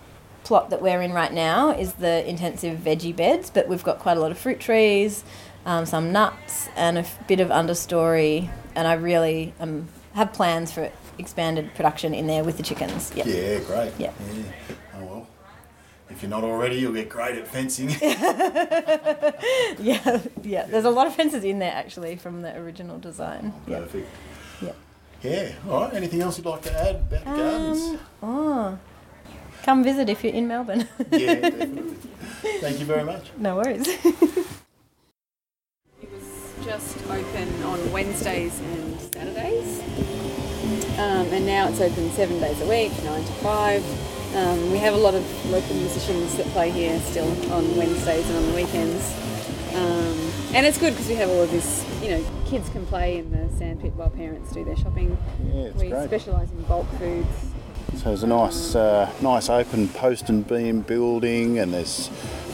[0.49, 4.17] plot that we're in right now is the intensive veggie beds, but we've got quite
[4.17, 5.23] a lot of fruit trees,
[5.63, 8.49] um, some nuts, and a f- bit of understory.
[8.73, 13.11] And I really um, have plans for expanded production in there with the chickens.
[13.15, 13.27] Yep.
[13.27, 13.93] Yeah, great.
[13.99, 14.11] Yeah.
[14.95, 15.27] Oh well.
[16.09, 17.89] If you're not already, you'll get great at fencing.
[19.79, 20.65] Yeah, yeah.
[20.65, 23.53] There's a lot of fences in there actually from the original design.
[23.67, 23.79] Yeah.
[23.81, 24.07] Perfect.
[24.63, 24.71] Yeah.
[25.21, 25.51] Yeah.
[25.69, 25.93] All right.
[25.93, 27.79] Anything else you'd like to add about the gardens?
[27.81, 28.79] Um, oh,
[29.69, 30.87] come visit if you're in Melbourne.
[31.11, 31.93] Yeah, definitely.
[32.59, 33.29] Thank you very much.
[33.37, 33.87] no worries.
[36.01, 39.79] It was just open on Wednesdays and Saturdays.
[40.97, 43.83] Um, and now it's open seven days a week, nine to five.
[44.35, 48.37] Um, we have a lot of local musicians that play here still on Wednesdays and
[48.37, 49.03] on the weekends.
[49.75, 50.17] Um,
[50.55, 53.29] and it's good because we have all of this, you know, kids can play in
[53.31, 55.15] the sandpit while parents do their shopping.
[55.53, 56.07] Yeah, it's we great.
[56.07, 57.27] specialise in bulk foods.
[57.99, 62.09] So there's a nice, uh, nice open post and beam building, and there's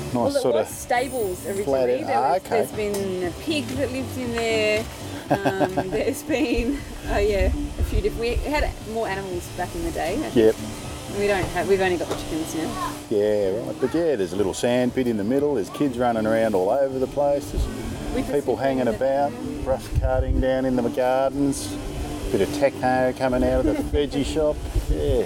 [0.06, 0.68] nice Well, sort of.
[0.68, 2.04] stables flat- originally.
[2.04, 2.50] There ah, okay.
[2.50, 4.84] There's been a pig that lived in there.
[5.30, 6.80] Um, there's been,
[7.12, 8.22] oh yeah, a few different.
[8.22, 10.18] We had more animals back in the day.
[10.34, 10.56] Yep.
[11.20, 11.70] We don't have.
[11.70, 12.94] We've only got the chickens now.
[13.12, 13.76] Yeah, right.
[13.80, 15.54] But yeah, there's a little sand pit in the middle.
[15.54, 17.52] There's kids running around all over the place.
[17.52, 19.32] There's people hanging about,
[19.64, 21.72] brush carting down in the gardens.
[22.32, 24.58] Bit of techno coming out of the veggie shop.
[24.90, 25.24] Yeah.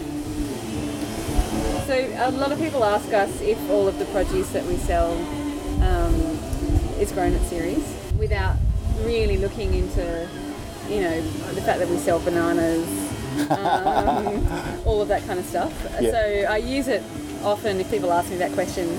[1.86, 5.14] So a lot of people ask us if all of the produce that we sell
[5.82, 6.14] um,
[7.00, 8.58] is grown at Ceres without
[9.02, 10.28] really looking into,
[10.88, 11.22] you know,
[11.54, 12.88] the fact that we sell bananas,
[13.50, 15.74] um, all of that kind of stuff.
[16.00, 16.12] Yeah.
[16.12, 16.18] So
[16.52, 17.02] I use it
[17.44, 18.90] often if people ask me that question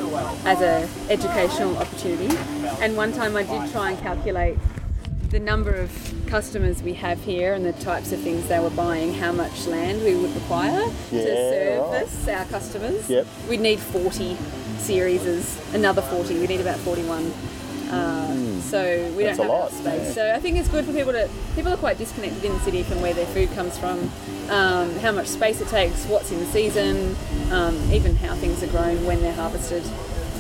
[0.45, 2.35] as an educational opportunity.
[2.81, 4.59] And one time I did try and calculate
[5.31, 5.91] the number of
[6.27, 10.03] customers we have here and the types of things they were buying, how much land
[10.03, 12.09] we would require Yeah, to right.
[12.09, 13.09] service our customers.
[13.09, 13.27] Yep.
[13.49, 14.37] We'd need 40
[14.79, 16.39] Ceres, another 40.
[16.41, 17.33] We need about 41.
[17.91, 18.83] Uh, so
[19.17, 19.27] we Hmm.
[19.27, 20.07] That's don't a have lot, enough space.
[20.09, 20.13] yeah.
[20.15, 21.29] So I think it's good for people to.
[21.57, 24.11] People are quite disconnected in the city from where their food comes from,
[24.49, 27.17] um, how much space it takes, what's in the season,
[27.51, 29.83] um, even how things are grown when they're harvested.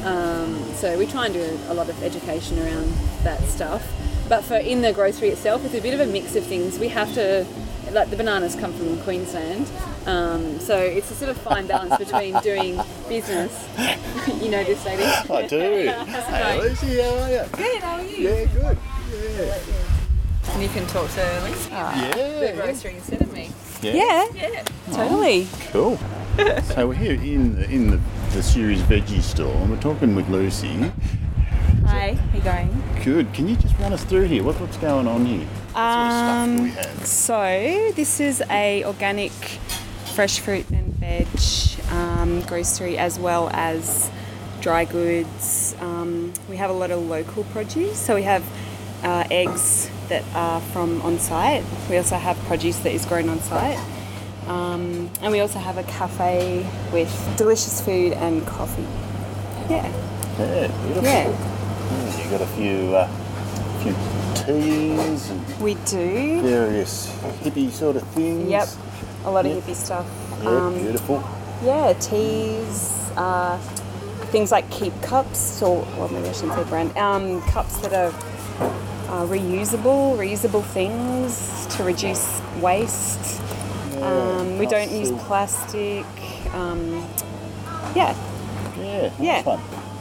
[0.04, 2.92] Um, so we try and do a lot of education around
[3.24, 3.82] that stuff.
[4.30, 6.78] But for in the grocery itself, it's a bit of a mix of things.
[6.78, 7.44] We have to,
[7.90, 9.68] like the bananas come from Queensland,
[10.06, 13.68] um, so it's a sort of fine balance between doing business.
[14.40, 15.02] you know this lady.
[15.02, 15.92] I do.
[16.30, 16.60] Hey.
[16.60, 17.44] Lucy, how are you?
[17.50, 17.82] Good.
[17.82, 18.28] How are you?
[18.28, 18.78] Yeah, good.
[19.36, 20.52] Yeah.
[20.52, 21.68] And you can talk to Lucy.
[21.68, 22.52] The Yeah.
[22.52, 23.50] The grocery instead of me.
[23.82, 24.26] Yeah.
[24.32, 24.62] Yeah.
[24.92, 25.48] Totally.
[25.72, 25.98] Cool.
[26.62, 30.28] so we're here in the, in the, the Ceres veggie store, and we're talking with
[30.28, 30.92] Lucy.
[31.90, 32.12] Hi.
[32.14, 32.82] How you going?
[33.04, 33.32] Good.
[33.32, 34.42] Can you just run us through here?
[34.42, 35.46] What, what's going on here?
[35.72, 37.04] What sort of stuff do we Um?
[37.06, 39.32] So this is a organic
[40.14, 41.26] fresh fruit and veg
[41.90, 44.10] um, grocery as well as
[44.60, 45.74] dry goods.
[45.80, 47.98] Um, we have a lot of local produce.
[47.98, 48.44] So we have
[49.02, 51.64] uh, eggs that are from on site.
[51.88, 53.78] We also have produce that is grown on site.
[54.46, 58.86] Um, and we also have a cafe with delicious food and coffee.
[59.68, 59.86] Yeah,
[60.38, 61.02] Yeah, beautiful.
[61.04, 61.49] yeah,
[62.30, 63.08] Yeah, you got a few, uh,
[63.82, 63.94] few
[64.44, 66.40] teas and we do.
[66.42, 67.08] various
[67.42, 68.48] hippie sort of things.
[68.48, 68.68] Yep,
[69.24, 69.64] a lot of Yep.
[69.64, 70.06] hippie stuff.
[70.42, 71.22] Yeah, Um, beautiful.
[71.64, 73.58] Yeah, teas, uh,
[74.30, 76.96] things like keep cups, or well, maybe I shouldn't say brand.
[76.96, 78.12] Um, cups that are
[79.10, 83.40] uh, reusable, reusable things to reduce waste.
[84.00, 86.06] Um, we don't use plastic.
[86.54, 87.04] Um,
[87.94, 88.14] yeah,
[88.78, 89.42] Yeah, yeah.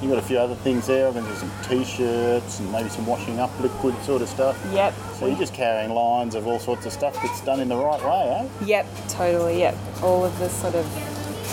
[0.02, 1.08] You got a few other things there.
[1.08, 4.58] I'm going to do some t-shirts and maybe some washing up liquid sort of stuff.
[4.72, 7.76] yep, So you're just carrying lines of all sorts of stuff that's done in the
[7.76, 8.48] right way, eh?
[8.66, 9.76] yep, totally, yep.
[10.02, 10.86] All of this sort of,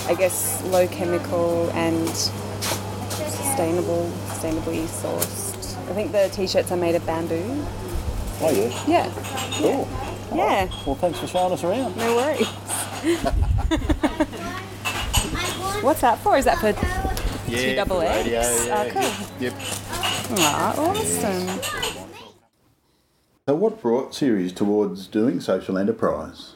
[0.08, 2.08] I guess, low chemical and
[3.10, 5.76] sustainable, sustainably sourced.
[5.90, 7.64] I think the t-shirts are made of bamboo.
[8.42, 8.84] Oh yes.
[8.86, 9.10] Yeah,
[9.58, 9.88] Cool.
[10.34, 10.64] Yeah.
[10.64, 10.70] right.
[10.86, 11.96] Well, thanks for showing us around.
[11.96, 12.46] no worries.
[15.82, 16.36] What's that for?
[16.36, 16.72] Is that for
[17.48, 18.24] Yeah, double for X?
[18.24, 18.90] radio, Oh, yeah.
[18.90, 19.26] cool.
[19.40, 19.54] Yep.
[20.38, 21.60] Ah, awesome.
[23.48, 26.54] So, what brought Ceres towards doing social enterprise?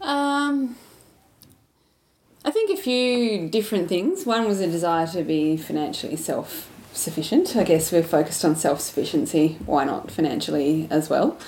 [0.00, 0.76] Um,
[2.44, 4.26] I think a few different things.
[4.26, 7.54] One was a desire to be financially self sufficient.
[7.56, 9.58] I guess we're focused on self sufficiency.
[9.66, 11.38] Why not financially as well?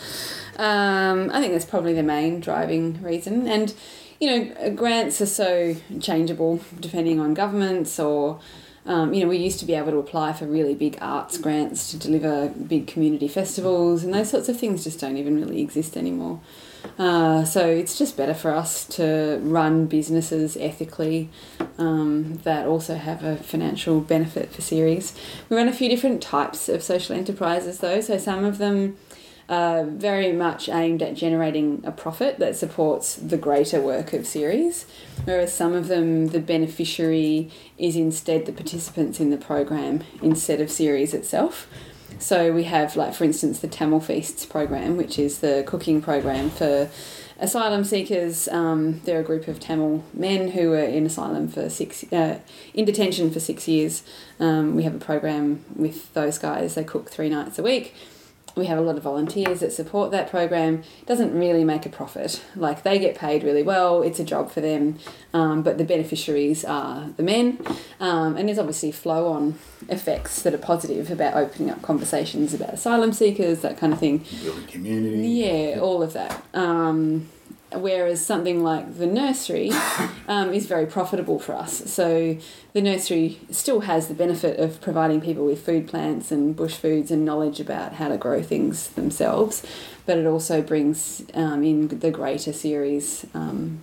[0.59, 3.49] Um, I think that's probably the main driving reason.
[3.49, 3.75] And,
[4.23, 8.39] you know, grants are so changeable depending on governments or.
[8.85, 11.93] Um, you know, we used to be able to apply for really big arts grants
[11.93, 15.97] to deliver big community festivals, and those sorts of things just don't even really exist
[15.97, 16.41] anymore.
[16.99, 21.31] Uh, so it's just better for us to run businesses ethically
[21.79, 25.15] um, that also have a financial benefit for Ceres.
[25.49, 28.97] We run a few different types of social enterprises though, so some of them
[29.85, 34.87] very much aimed at generating a profit that supports the greater work of Ceres,
[35.25, 40.71] whereas some of them, the beneficiary is instead the participants in the program instead of
[40.71, 41.67] Ceres itself.
[42.19, 46.51] So we have, like for instance, the Tamil Feasts program, which is the cooking program
[46.51, 46.89] for
[47.41, 48.49] asylum seekers.
[48.49, 52.39] Um, they're a group of Tamil men who were in asylum for six, uh,
[52.73, 54.05] in detention for six years.
[54.39, 56.77] Um, we have a program with those guys.
[56.77, 57.95] They cook three nights a week.
[58.55, 60.83] We have a lot of volunteers that support that program.
[61.01, 62.43] It doesn't really make a profit.
[62.55, 64.03] Like they get paid really well.
[64.03, 64.99] It's a job for them,
[65.33, 67.59] um, but the beneficiaries are the men.
[68.01, 73.13] Um, and there's obviously flow-on effects that are positive about opening up conversations about asylum
[73.13, 74.25] seekers, that kind of thing.
[74.43, 75.29] Building community.
[75.29, 76.45] Yeah, all of that.
[76.55, 77.29] Um,
[77.81, 79.71] whereas something like the nursery
[80.29, 81.91] um, is very profitable for us.
[81.93, 82.37] So
[82.73, 87.11] the nursery still has the benefit of providing people with food plants and bush foods
[87.11, 89.65] and knowledge about how to grow things themselves,
[90.07, 93.83] but it also brings um, in the greater Ceres um,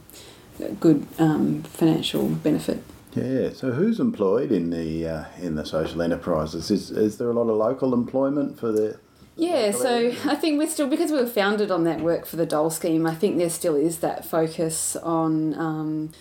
[0.80, 2.84] good um, financial benefit.
[3.16, 3.50] Yeah.
[3.54, 6.70] So, who's employed in the uh, in the social enterprises?
[6.70, 9.00] Is is there a lot of local employment for the?
[9.40, 12.46] Yeah, so I think we're still because we were founded on that work for the
[12.46, 13.06] dole scheme.
[13.06, 16.12] I think there still is that focus on um,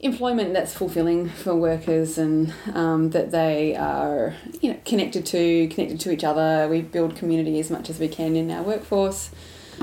[0.00, 6.00] employment that's fulfilling for workers and um, that they are you know connected to connected
[6.00, 6.68] to each other.
[6.68, 9.30] We build community as much as we can in our workforce.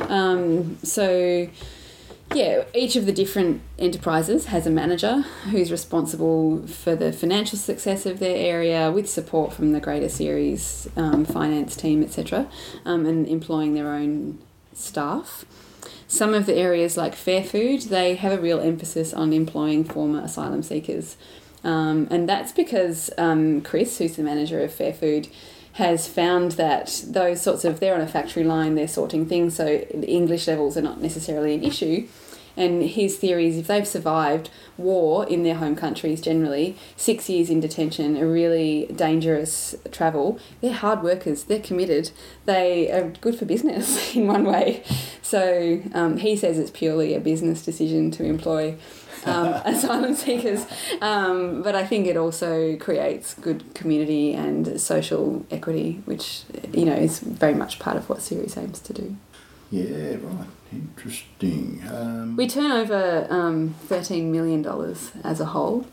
[0.09, 1.47] Um, so
[2.33, 8.05] yeah, each of the different enterprises has a manager who's responsible for the financial success
[8.05, 12.49] of their area with support from the greater Ceres um, finance team, etc.,
[12.83, 14.39] um, and employing their own
[14.73, 15.45] staff.
[16.07, 20.21] Some of the areas like Fair Food, they have a real emphasis on employing former
[20.21, 21.17] asylum seekers.
[21.63, 25.27] Um, and that's because um, Chris, who's the manager of Fair Food,
[25.75, 29.67] has found that those sorts of, they're on a factory line, they're sorting things, so
[29.67, 32.07] English levels are not necessarily an issue.
[32.57, 37.49] And his theory is if they've survived war in their home countries generally, six years
[37.49, 42.11] in detention, a really dangerous travel, they're hard workers, they're committed,
[42.45, 44.81] they are good for business in one way.
[45.21, 48.77] So um, he says it's purely a business decision to employ
[49.25, 50.65] um, asylum seekers.
[51.01, 56.95] Um, but I think it also creates good community and social equity, which you know
[56.95, 59.15] is very much part of what Ceres aims to do.
[59.71, 60.17] Yeah.
[60.21, 60.47] Right.
[60.71, 61.81] Interesting.
[61.89, 65.85] Um, We turn over um, thirteen million dollars as a whole,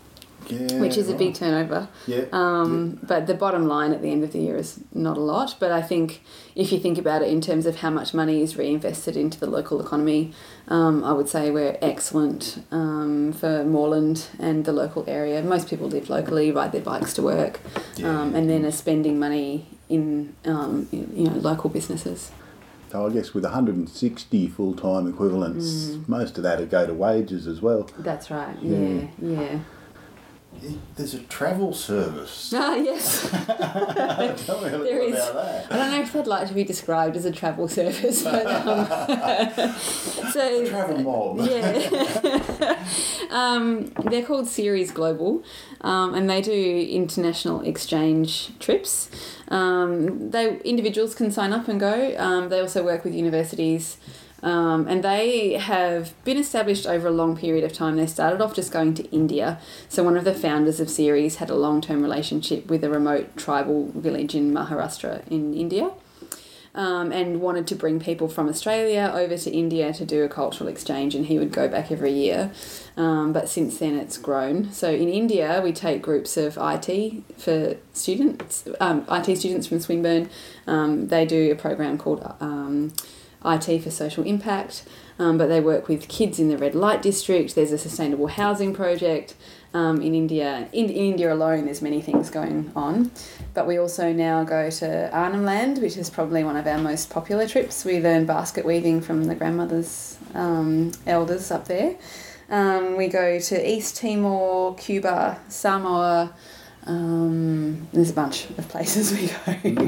[0.49, 1.89] yeah, which is a big turnover.
[2.07, 2.25] Yeah.
[2.33, 5.57] Um, But the bottom line at the end of the year is not a lot.
[5.61, 6.23] But I think
[6.55, 9.47] if you think about it in terms of how much money is reinvested into the
[9.47, 10.33] local economy,
[10.69, 15.43] um, I would say we're excellent um, for Moreland and the local area.
[15.43, 17.61] Most people live locally, ride their bikes to work,
[18.05, 22.31] um, and then are spending money in um, you know local businesses.
[22.91, 25.65] So I guess with 160 full-time equivalents,
[25.97, 26.09] Mm.
[26.09, 27.89] most of that would go to wages as well.
[27.99, 28.55] That's right.
[28.61, 28.79] Yeah.
[28.79, 29.07] Yeah,
[29.41, 29.59] yeah.
[30.97, 32.53] There's a travel service.
[32.63, 33.29] Ah, yes.
[34.47, 35.73] Tell me a little There about that.
[35.73, 39.75] I don't know if they'd like to be described as a travel service, but um,
[40.31, 41.41] so Travel mob.
[41.49, 42.87] yeah,
[43.31, 45.43] um, they're called Ceres Global,
[45.81, 46.53] um, and they do
[46.91, 49.11] international exchange trips.
[49.49, 52.15] Um, they individuals can sign up and go.
[52.19, 53.97] Um, they also work with universities.
[54.43, 57.97] Um, and they have been established over a long period of time.
[57.97, 59.61] They started off just going to India.
[59.89, 63.37] So, one of the founders of Ceres had a long term relationship with a remote
[63.37, 65.91] tribal village in Maharashtra in India
[66.75, 70.69] um, and wanted to bring people from Australia over to India to do a cultural
[70.69, 72.51] exchange, and he would go back every year.
[72.97, 74.73] Um, but since then, it's grown.
[74.73, 80.31] So in India, we take groups of IT for students, um, IT students from Swinburne.
[80.67, 82.93] Um, they do a program called um,
[83.45, 84.85] IT for social impact,
[85.19, 87.55] um, but they work with kids in the red light district.
[87.55, 89.35] There's a sustainable housing project
[89.75, 90.69] um, in India.
[90.73, 93.11] In, in India alone, there's many things going on.
[93.55, 97.11] But we also now go to Arnhem Land, which is probably one of our most
[97.11, 97.85] popular trips.
[97.85, 101.97] We learn basket weaving from the grandmothers, um, elders up there.
[102.51, 106.35] Um, we go to East Timor, Cuba, Samoa.
[106.85, 109.79] Um, there's a bunch of places we go.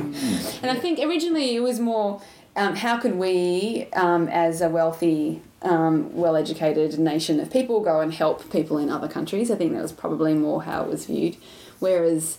[0.63, 2.23] and I think originally it was more
[2.57, 8.01] um, how could we, um, as a wealthy, um, well educated nation of people, go
[8.01, 9.51] and help people in other countries?
[9.51, 11.37] I think that was probably more how it was viewed.
[11.81, 12.39] Whereas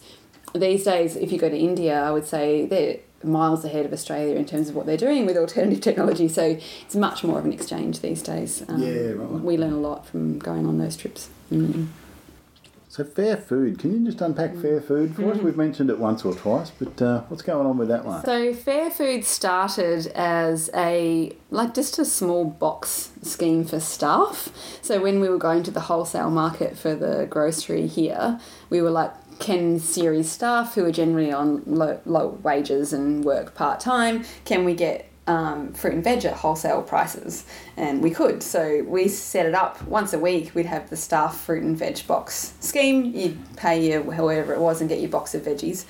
[0.53, 4.36] these days, if you go to India, I would say they're miles ahead of Australia
[4.36, 6.28] in terms of what they're doing with alternative technology.
[6.28, 8.63] So it's much more of an exchange these days.
[8.68, 9.41] Um, Yeah, right.
[9.41, 11.30] We learn a lot from going on those trips.
[11.51, 11.88] Mm.
[12.95, 13.79] So fair food.
[13.79, 15.37] Can you just unpack fair food for us?
[15.39, 18.23] We've mentioned it once or twice, but uh, what's going on with that one?
[18.23, 24.47] So Fair Food started as a like just a small box scheme for staff.
[24.81, 28.39] So when we were going to the wholesale market for the grocery here,
[28.69, 33.55] we were like can Ceres staff who are generally on low, low wages and work
[33.55, 37.45] part time, can we get um, fruit and veg at wholesale prices?
[37.78, 38.43] And we could.
[38.43, 40.53] So we set it up once a week.
[40.55, 43.05] We'd have the staff fruit and veg box scheme.
[43.05, 45.86] You'd pay your however it was and get your box of veggies.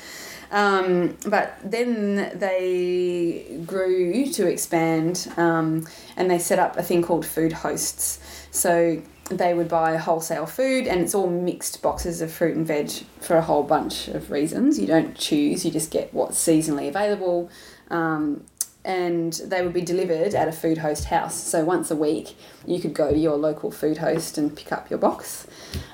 [0.52, 7.26] Um, but then they grew to expand um, and they set up a thing called
[7.26, 8.20] food hosts.
[8.52, 12.90] So they would buy wholesale food and it's all mixed boxes of fruit and veg
[13.20, 14.80] for a whole bunch of reasons.
[14.80, 17.50] You don't choose, you just get what's seasonally available.
[17.90, 18.46] Um,
[18.86, 21.36] and they would be delivered at a food host house.
[21.36, 24.90] So once a week, you could go to your local food host and pick up
[24.90, 25.48] your box.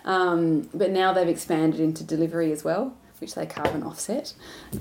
[0.05, 4.33] Um, but now they've expanded into delivery as well, which they carbon offset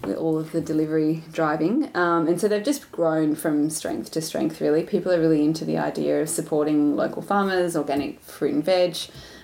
[0.03, 1.95] with all of the delivery driving.
[1.97, 4.83] Um, and so they've just grown from strength to strength, really.
[4.83, 8.97] People are really into the idea of supporting local farmers, organic fruit and veg.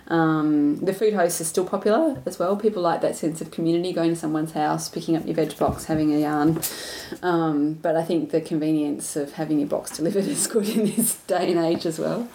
[0.08, 2.56] Um, the food host is still popular as well.
[2.56, 5.86] People like that sense of community, going to someone's house, picking up your veg box,
[5.86, 6.60] having a yarn.
[7.22, 11.16] Um, but I think the convenience of having your box delivered is good in this
[11.22, 12.28] day and age as well.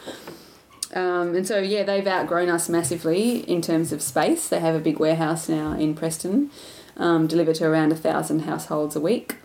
[0.94, 4.50] Um, and so, yeah, they've outgrown us massively in terms of space.
[4.50, 6.52] They have a big warehouse now in Preston,
[6.98, 9.38] um, to around a thousand households a week.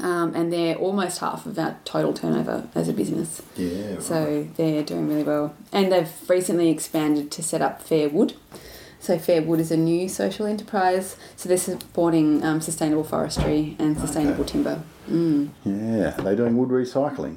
[0.00, 3.42] Um, and they're almost half of our total turnover as a business.
[3.56, 3.94] Yeah.
[3.94, 4.02] right.
[4.02, 5.54] So they're doing really well.
[5.72, 8.34] And they've recently expanded to set up Fairwood.
[9.00, 11.16] So Fairwood is a new social enterprise.
[11.36, 14.52] So they're supporting um, sustainable forestry and sustainable Okay.
[14.52, 14.82] timber.
[15.08, 15.50] Mm.
[15.64, 16.14] Yeah.
[16.18, 17.36] Are they doing wood recycling?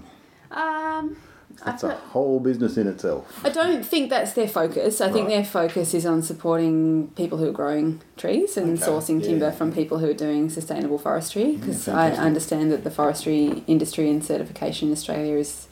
[0.52, 1.18] Um,
[1.66, 3.42] That's a whole business in itself.
[3.46, 5.02] I don't think that's their focus.
[5.02, 9.22] I think their focus is on supporting people who are growing trees and Okay, sourcing
[9.24, 9.52] timber yeah.
[9.52, 11.56] from people who are doing sustainable forestry.
[11.58, 15.68] Because I understand that the forestry industry and certification in Australia is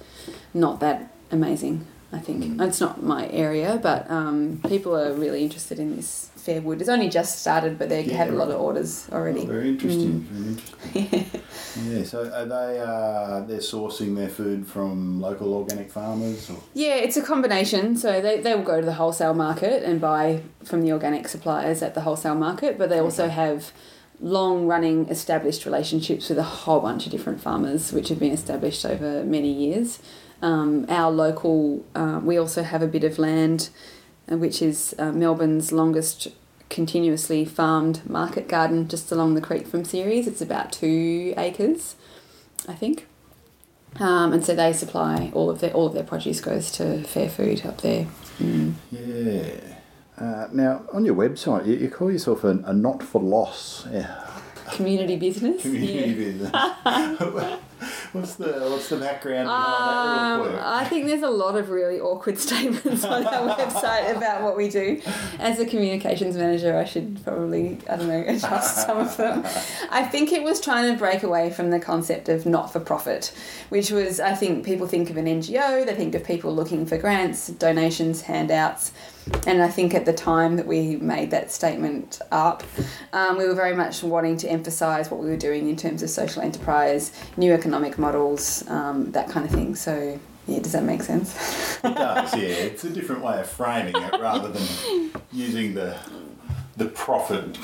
[0.53, 1.85] not that amazing.
[2.11, 2.65] I think Mm.
[2.67, 6.79] it's not my area, but um, people are really interested in this fair wood.
[6.81, 9.41] It's only just started, but they Yeah, had a lot of orders already.
[9.41, 10.13] Oh, very interesting.
[10.31, 11.41] Very interesting.
[11.91, 12.03] yeah.
[12.11, 16.49] So are they uh, they're sourcing their food from local organic farmers?
[16.49, 16.59] Or?
[16.73, 17.83] Yeah, it's a combination.
[17.97, 21.81] So they, they will go to the wholesale market and buy from the organic suppliers
[21.87, 23.33] at the wholesale market, but they also Okay.
[23.33, 23.59] have
[24.21, 28.83] long running established relationships with a whole bunch of different farmers, which have been established
[28.93, 29.99] over many years.
[30.41, 33.69] Um, our local, uh, we also have a bit of land,
[34.27, 36.29] which is uh, Melbourne's longest
[36.69, 40.27] continuously farmed market garden just along the creek from Ceres.
[40.27, 41.95] It's about two acres,
[42.67, 43.07] I think.
[43.99, 47.29] Um, and so they supply all of their all of their produce goes to Fair
[47.29, 48.07] Food up there.
[48.39, 48.73] Mm.
[48.91, 49.55] Yeah.
[50.17, 53.85] Uh, now, on your website, you, you call yourself a, a not for loss.
[54.73, 55.61] Community business.
[55.61, 56.51] community business.
[58.11, 60.65] what's the what's the background behind that Um, little quirk?
[60.65, 64.69] I think there's a lot of really awkward statements on our website about what we
[64.69, 65.01] do.
[65.39, 69.43] As a communications manager, I should probably, I don't know, adjust some of them.
[69.89, 73.31] I think it was trying to break away from the concept of not for profit,
[73.69, 76.97] which was, I think people think of an NGO, they think of people looking for
[76.97, 78.91] grants, donations, handouts.
[79.45, 82.63] And I think at the time that we made that statement up,
[83.13, 86.09] um, we were very much wanting to emphasise what we were doing in terms of
[86.09, 89.75] social enterprise, new economic models, um, that kind of thing.
[89.75, 91.77] So, yeah, does that make sense?
[91.83, 92.47] It does, yeah.
[92.67, 95.97] It's a different way of framing it rather than using the
[96.77, 97.57] the profit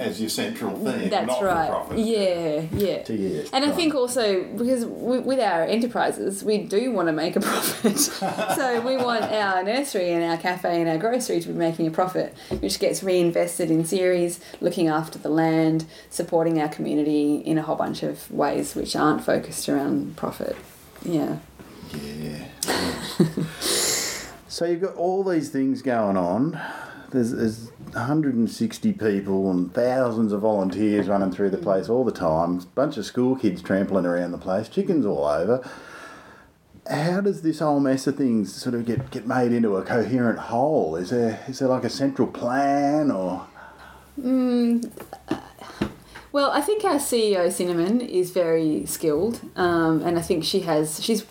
[0.00, 1.08] as your central theme.
[1.08, 1.66] That's not right.
[1.68, 1.98] For profit.
[2.00, 3.04] Yeah, yeah.
[3.08, 7.36] Yes, And I think also because w- with our enterprises, we do want to make
[7.36, 7.96] a profit.
[7.96, 11.92] so we want our nursery and our cafe and our grocery to be making a
[11.92, 17.62] profit, which gets reinvested in Ceres, looking after the land, supporting our community in a
[17.62, 20.56] whole bunch of ways which aren't focused around profit.
[21.04, 21.36] yeah.
[21.94, 22.44] Yeah.
[23.60, 26.60] so you've got all these things going on.
[27.16, 32.58] There's, there's 160 people and thousands of volunteers running through the place all the time.
[32.74, 35.66] bunch of school kids trampling around the place, chickens all over.
[36.90, 40.38] How does this whole mess of things sort of get, get made into a coherent
[40.38, 40.94] whole?
[40.96, 43.46] Is there is there like a central plan or?
[46.32, 51.02] Well, I think our CEO Cinnamon is very skilled, um, and I think she has
[51.02, 51.24] she's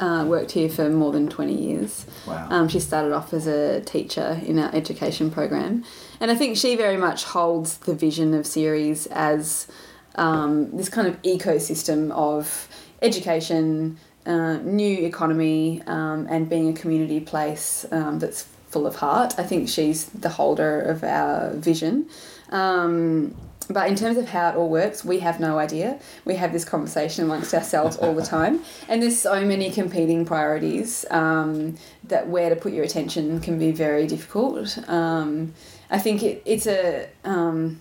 [0.00, 2.06] uh, worked here for more than twenty years.
[2.26, 2.48] Wow.
[2.50, 5.84] Um, she started off as a teacher in our education program,
[6.20, 9.66] and I think she very much holds the vision of Ceres as
[10.14, 12.68] um, this kind of ecosystem of
[13.02, 19.34] education, uh, new economy, um, and being a community place um, that's full of heart.
[19.38, 22.08] I think she's the holder of our vision.
[22.50, 23.34] Um,
[23.70, 25.98] but in terms of how it all works, we have no idea.
[26.24, 31.04] We have this conversation amongst ourselves all the time, and there's so many competing priorities
[31.10, 34.78] um, that where to put your attention can be very difficult.
[34.88, 35.54] Um,
[35.90, 37.80] I think it, it's a um,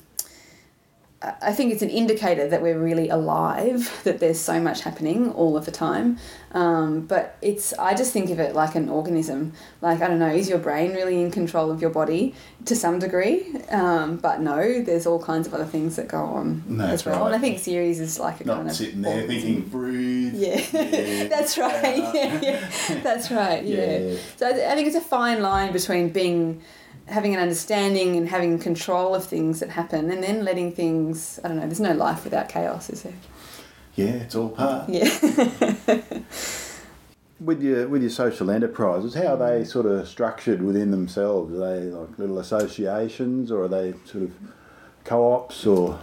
[1.19, 5.57] I think it's an indicator that we're really alive, that there's so much happening all
[5.57, 6.19] of the time.
[6.51, 9.53] Um, but it's, I just think of it like an organism.
[9.81, 12.99] Like, I don't know, is your brain really in control of your body to some
[12.99, 13.47] degree?
[13.71, 17.19] Um, but no, there's all kinds of other things that go on No, as well.
[17.21, 17.25] right.
[17.27, 18.75] And I think Ceres is like a Not kind of.
[18.75, 19.41] sitting there organism.
[19.41, 20.35] thinking, breathe.
[20.35, 20.61] Yeah,
[21.29, 21.97] that's right.
[21.97, 22.69] Yeah, yeah,
[23.01, 23.63] that's right.
[23.65, 23.97] Yeah.
[23.97, 24.17] Yeah.
[24.37, 26.61] So I think it's a fine line between being,
[27.07, 31.39] having an understanding and having control of things that happen, and then letting things.
[31.43, 31.63] I don't know.
[31.63, 33.13] There's no life without chaos, is there?
[33.95, 34.89] Yeah, it's all part.
[34.89, 35.09] Yeah.
[37.39, 41.53] With your with your social enterprises, how are they sort of structured within themselves?
[41.53, 44.31] Are they like little associations, or are they sort of
[45.03, 45.99] co-ops, or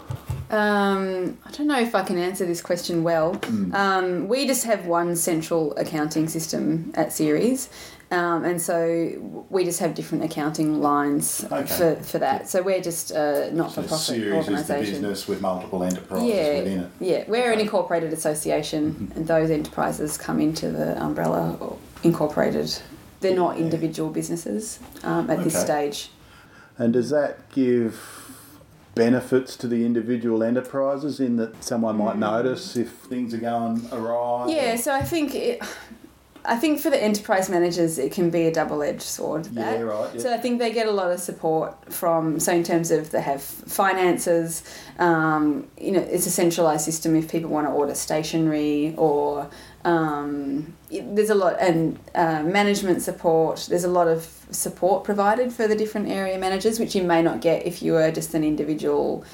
[0.50, 3.36] Um, I don't know if I can answer this question well.
[3.72, 7.68] Um, we just have one central accounting system at Ceres,
[8.14, 11.66] um, and so we just have different accounting lines Okay.
[11.66, 12.48] for, for that.
[12.48, 14.92] So we're just a not for profit Ceres is the organisation.
[14.94, 16.90] business with multiple enterprises Yeah, within it?
[17.00, 22.76] yeah, we're an incorporated association, and those enterprises come into the umbrella or incorporated.
[23.20, 26.10] They're not individual businesses um, at this stage.
[26.78, 27.98] And does that give
[28.94, 34.46] benefits to the individual enterprises in that someone might notice if things are going awry?
[34.48, 35.62] Yeah, so I think it,
[36.46, 39.46] I think for the enterprise managers it can be a double edged sword.
[39.52, 40.20] Yeah, right, yeah.
[40.20, 43.22] So I think they get a lot of support from so in terms of they
[43.22, 44.62] have finances,
[44.98, 49.48] um, you know, it's a centralized system if people want to order stationery or
[49.86, 53.66] um, it- there's a lot and uh, management support.
[53.70, 57.40] There's a lot of support provided for the different area managers, which you may not
[57.40, 59.24] get if you were just an individual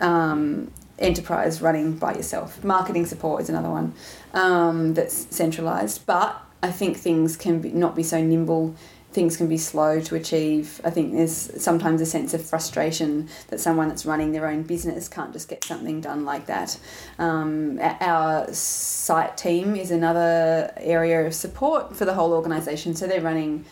[0.00, 2.62] um, enterprise running by yourself.
[2.62, 3.94] Marketing support is another one
[4.34, 8.74] um, that's centralized, but I think things can be, not be so nimble.
[9.12, 10.80] Things can be slow to achieve.
[10.84, 15.06] I think there's sometimes a sense of frustration that someone that's running their own business
[15.06, 16.78] can't just get something done like that.
[17.18, 22.94] Um, our site team is another area of support for the whole organisation.
[22.94, 23.66] So they're running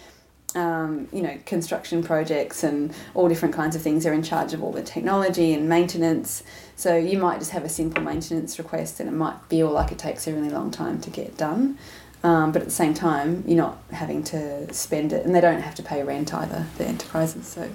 [0.54, 4.04] um, you know, construction projects and all different kinds of things.
[4.04, 6.42] They're in charge of all the technology and maintenance.
[6.80, 9.98] So you might just have a simple maintenance request and it might feel like it
[9.98, 11.76] takes a really long time to get done.
[12.22, 15.60] Um, but at the same time, you're not having to spend it, and they don't
[15.60, 17.46] have to pay rent either, the enterprises.
[17.46, 17.70] So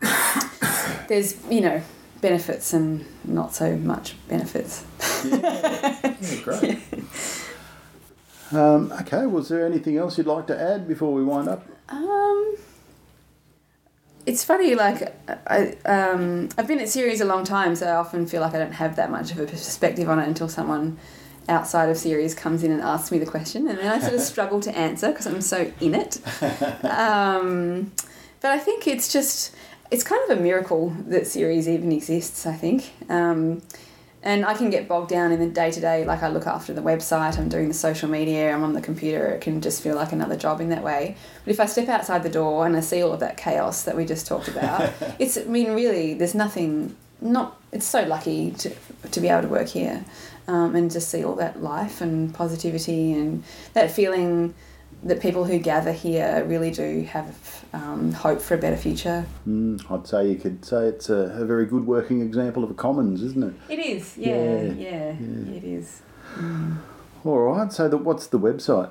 [1.08, 1.82] there's, you know,
[2.20, 4.84] benefits and not so much benefits.
[5.24, 6.78] Yeah, great.
[8.52, 11.66] Um, okay, was there anything else you'd like to add before we wind up?
[11.88, 12.56] Um,
[14.26, 15.14] it's funny, like
[15.46, 18.58] I, um, I've been at Ceres a long time, so I often feel like I
[18.58, 20.98] don't have that much of a perspective on it until someone
[21.48, 24.20] outside of Ceres comes in and asks me the question, and then I sort of
[24.32, 26.20] struggle to answer because I'm so in it.
[26.84, 27.92] Um,
[28.40, 29.54] but I think it's just
[29.90, 32.46] it's kind of a miracle that Ceres even exists.
[32.46, 32.92] I think.
[33.08, 33.62] Um,
[34.24, 36.06] and I can get bogged down in the day to day.
[36.06, 39.26] Like I look after the website, I'm doing the social media, I'm on the computer.
[39.26, 41.16] It can just feel like another job in that way.
[41.44, 43.94] But if I step outside the door and I see all of that chaos that
[43.94, 45.36] we just talked about, it's.
[45.36, 46.96] I mean, really, there's nothing.
[47.20, 47.60] Not.
[47.70, 48.74] It's so lucky to
[49.12, 50.02] to be able to work here,
[50.48, 53.44] um, and just see all that life and positivity and
[53.74, 54.54] that feeling
[55.04, 59.26] that people who gather here really do have um, hope for a better future.
[59.46, 62.74] Mm, I'd say you could say it's a, a very good working example of a
[62.74, 63.54] commons, isn't it?
[63.68, 64.16] It is.
[64.16, 65.14] Yeah, yeah,
[65.54, 66.00] it is.
[67.24, 68.90] All right, so the, what's the website?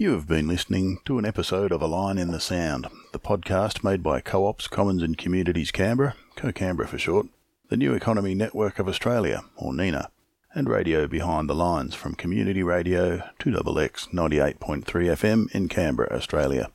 [0.00, 3.82] You have been listening to an episode of A Line in the Sound, the podcast
[3.82, 7.26] made by Co ops, Commons and Communities Canberra, Co Canberra for short,
[7.68, 10.08] the New Economy Network of Australia, or NENA,
[10.54, 16.70] and Radio Behind the Lines from Community Radio 2XX 98.3 FM in Canberra, Australia.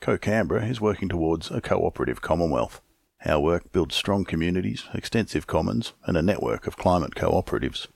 [0.00, 2.80] Co Canberra is working towards a cooperative Commonwealth.
[3.26, 7.88] Our work builds strong communities, extensive commons, and a network of climate cooperatives.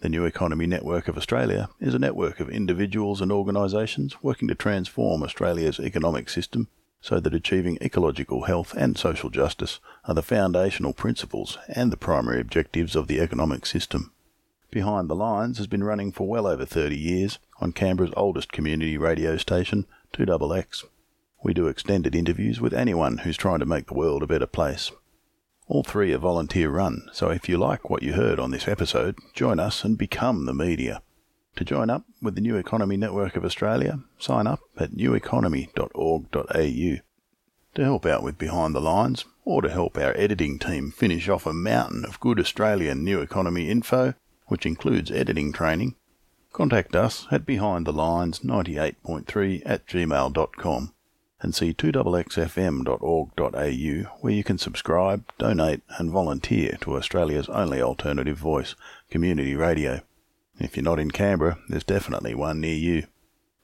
[0.00, 4.54] The New Economy Network of Australia is a network of individuals and organisations working to
[4.54, 6.68] transform Australia's economic system
[7.00, 12.42] so that achieving ecological health and social justice are the foundational principles and the primary
[12.42, 14.12] objectives of the economic system.
[14.70, 18.98] Behind the Lines has been running for well over 30 years on Canberra's oldest community
[18.98, 20.84] radio station, 2XX.
[21.42, 24.92] We do extended interviews with anyone who's trying to make the world a better place.
[25.68, 29.18] All three are volunteer run, so if you like what you heard on this episode,
[29.34, 31.02] join us and become the media.
[31.56, 37.00] To join up with the New Economy Network of Australia, sign up at neweconomy.org.au.
[37.74, 41.46] To help out with Behind the Lines, or to help our editing team finish off
[41.46, 44.14] a mountain of good Australian New Economy info,
[44.46, 45.96] which includes editing training,
[46.52, 50.92] contact us at behindthelines98.3 at gmail.com
[51.46, 58.74] and see 2xxfm.org.au where you can subscribe, donate and volunteer to Australia's only alternative voice,
[59.10, 60.00] community radio.
[60.58, 63.06] If you're not in Canberra, there's definitely one near you.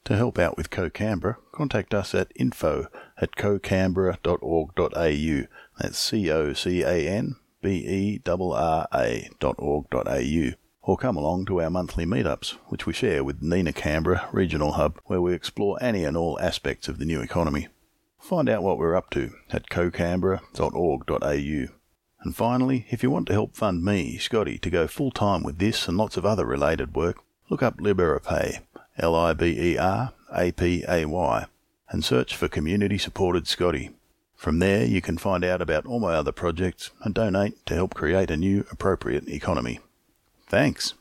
[0.04, 2.86] To help out with Co-Canberra, contact us at info
[3.20, 5.46] at cocanberra.org.au.
[5.78, 6.60] That's C-O-C-A-N-B-E-R-R-A
[9.40, 10.52] dot org.au
[10.82, 14.98] or come along to our monthly meetups, which we share with NENA Canberra Regional Hub,
[15.04, 17.68] where we explore any and all aspects of the new economy.
[18.18, 21.72] Find out what we're up to at cocanberra.org.au.
[22.24, 25.58] And finally, if you want to help fund me, Scotty, to go full time with
[25.58, 27.18] this and lots of other related work,
[27.50, 28.60] look up Liberapay,
[28.96, 31.46] L I B E R A P A Y,
[31.90, 33.90] and search for Community Supported Scotty.
[34.36, 37.94] From there, you can find out about all my other projects and donate to help
[37.94, 39.80] create a new appropriate economy.
[40.52, 40.92] Thanks.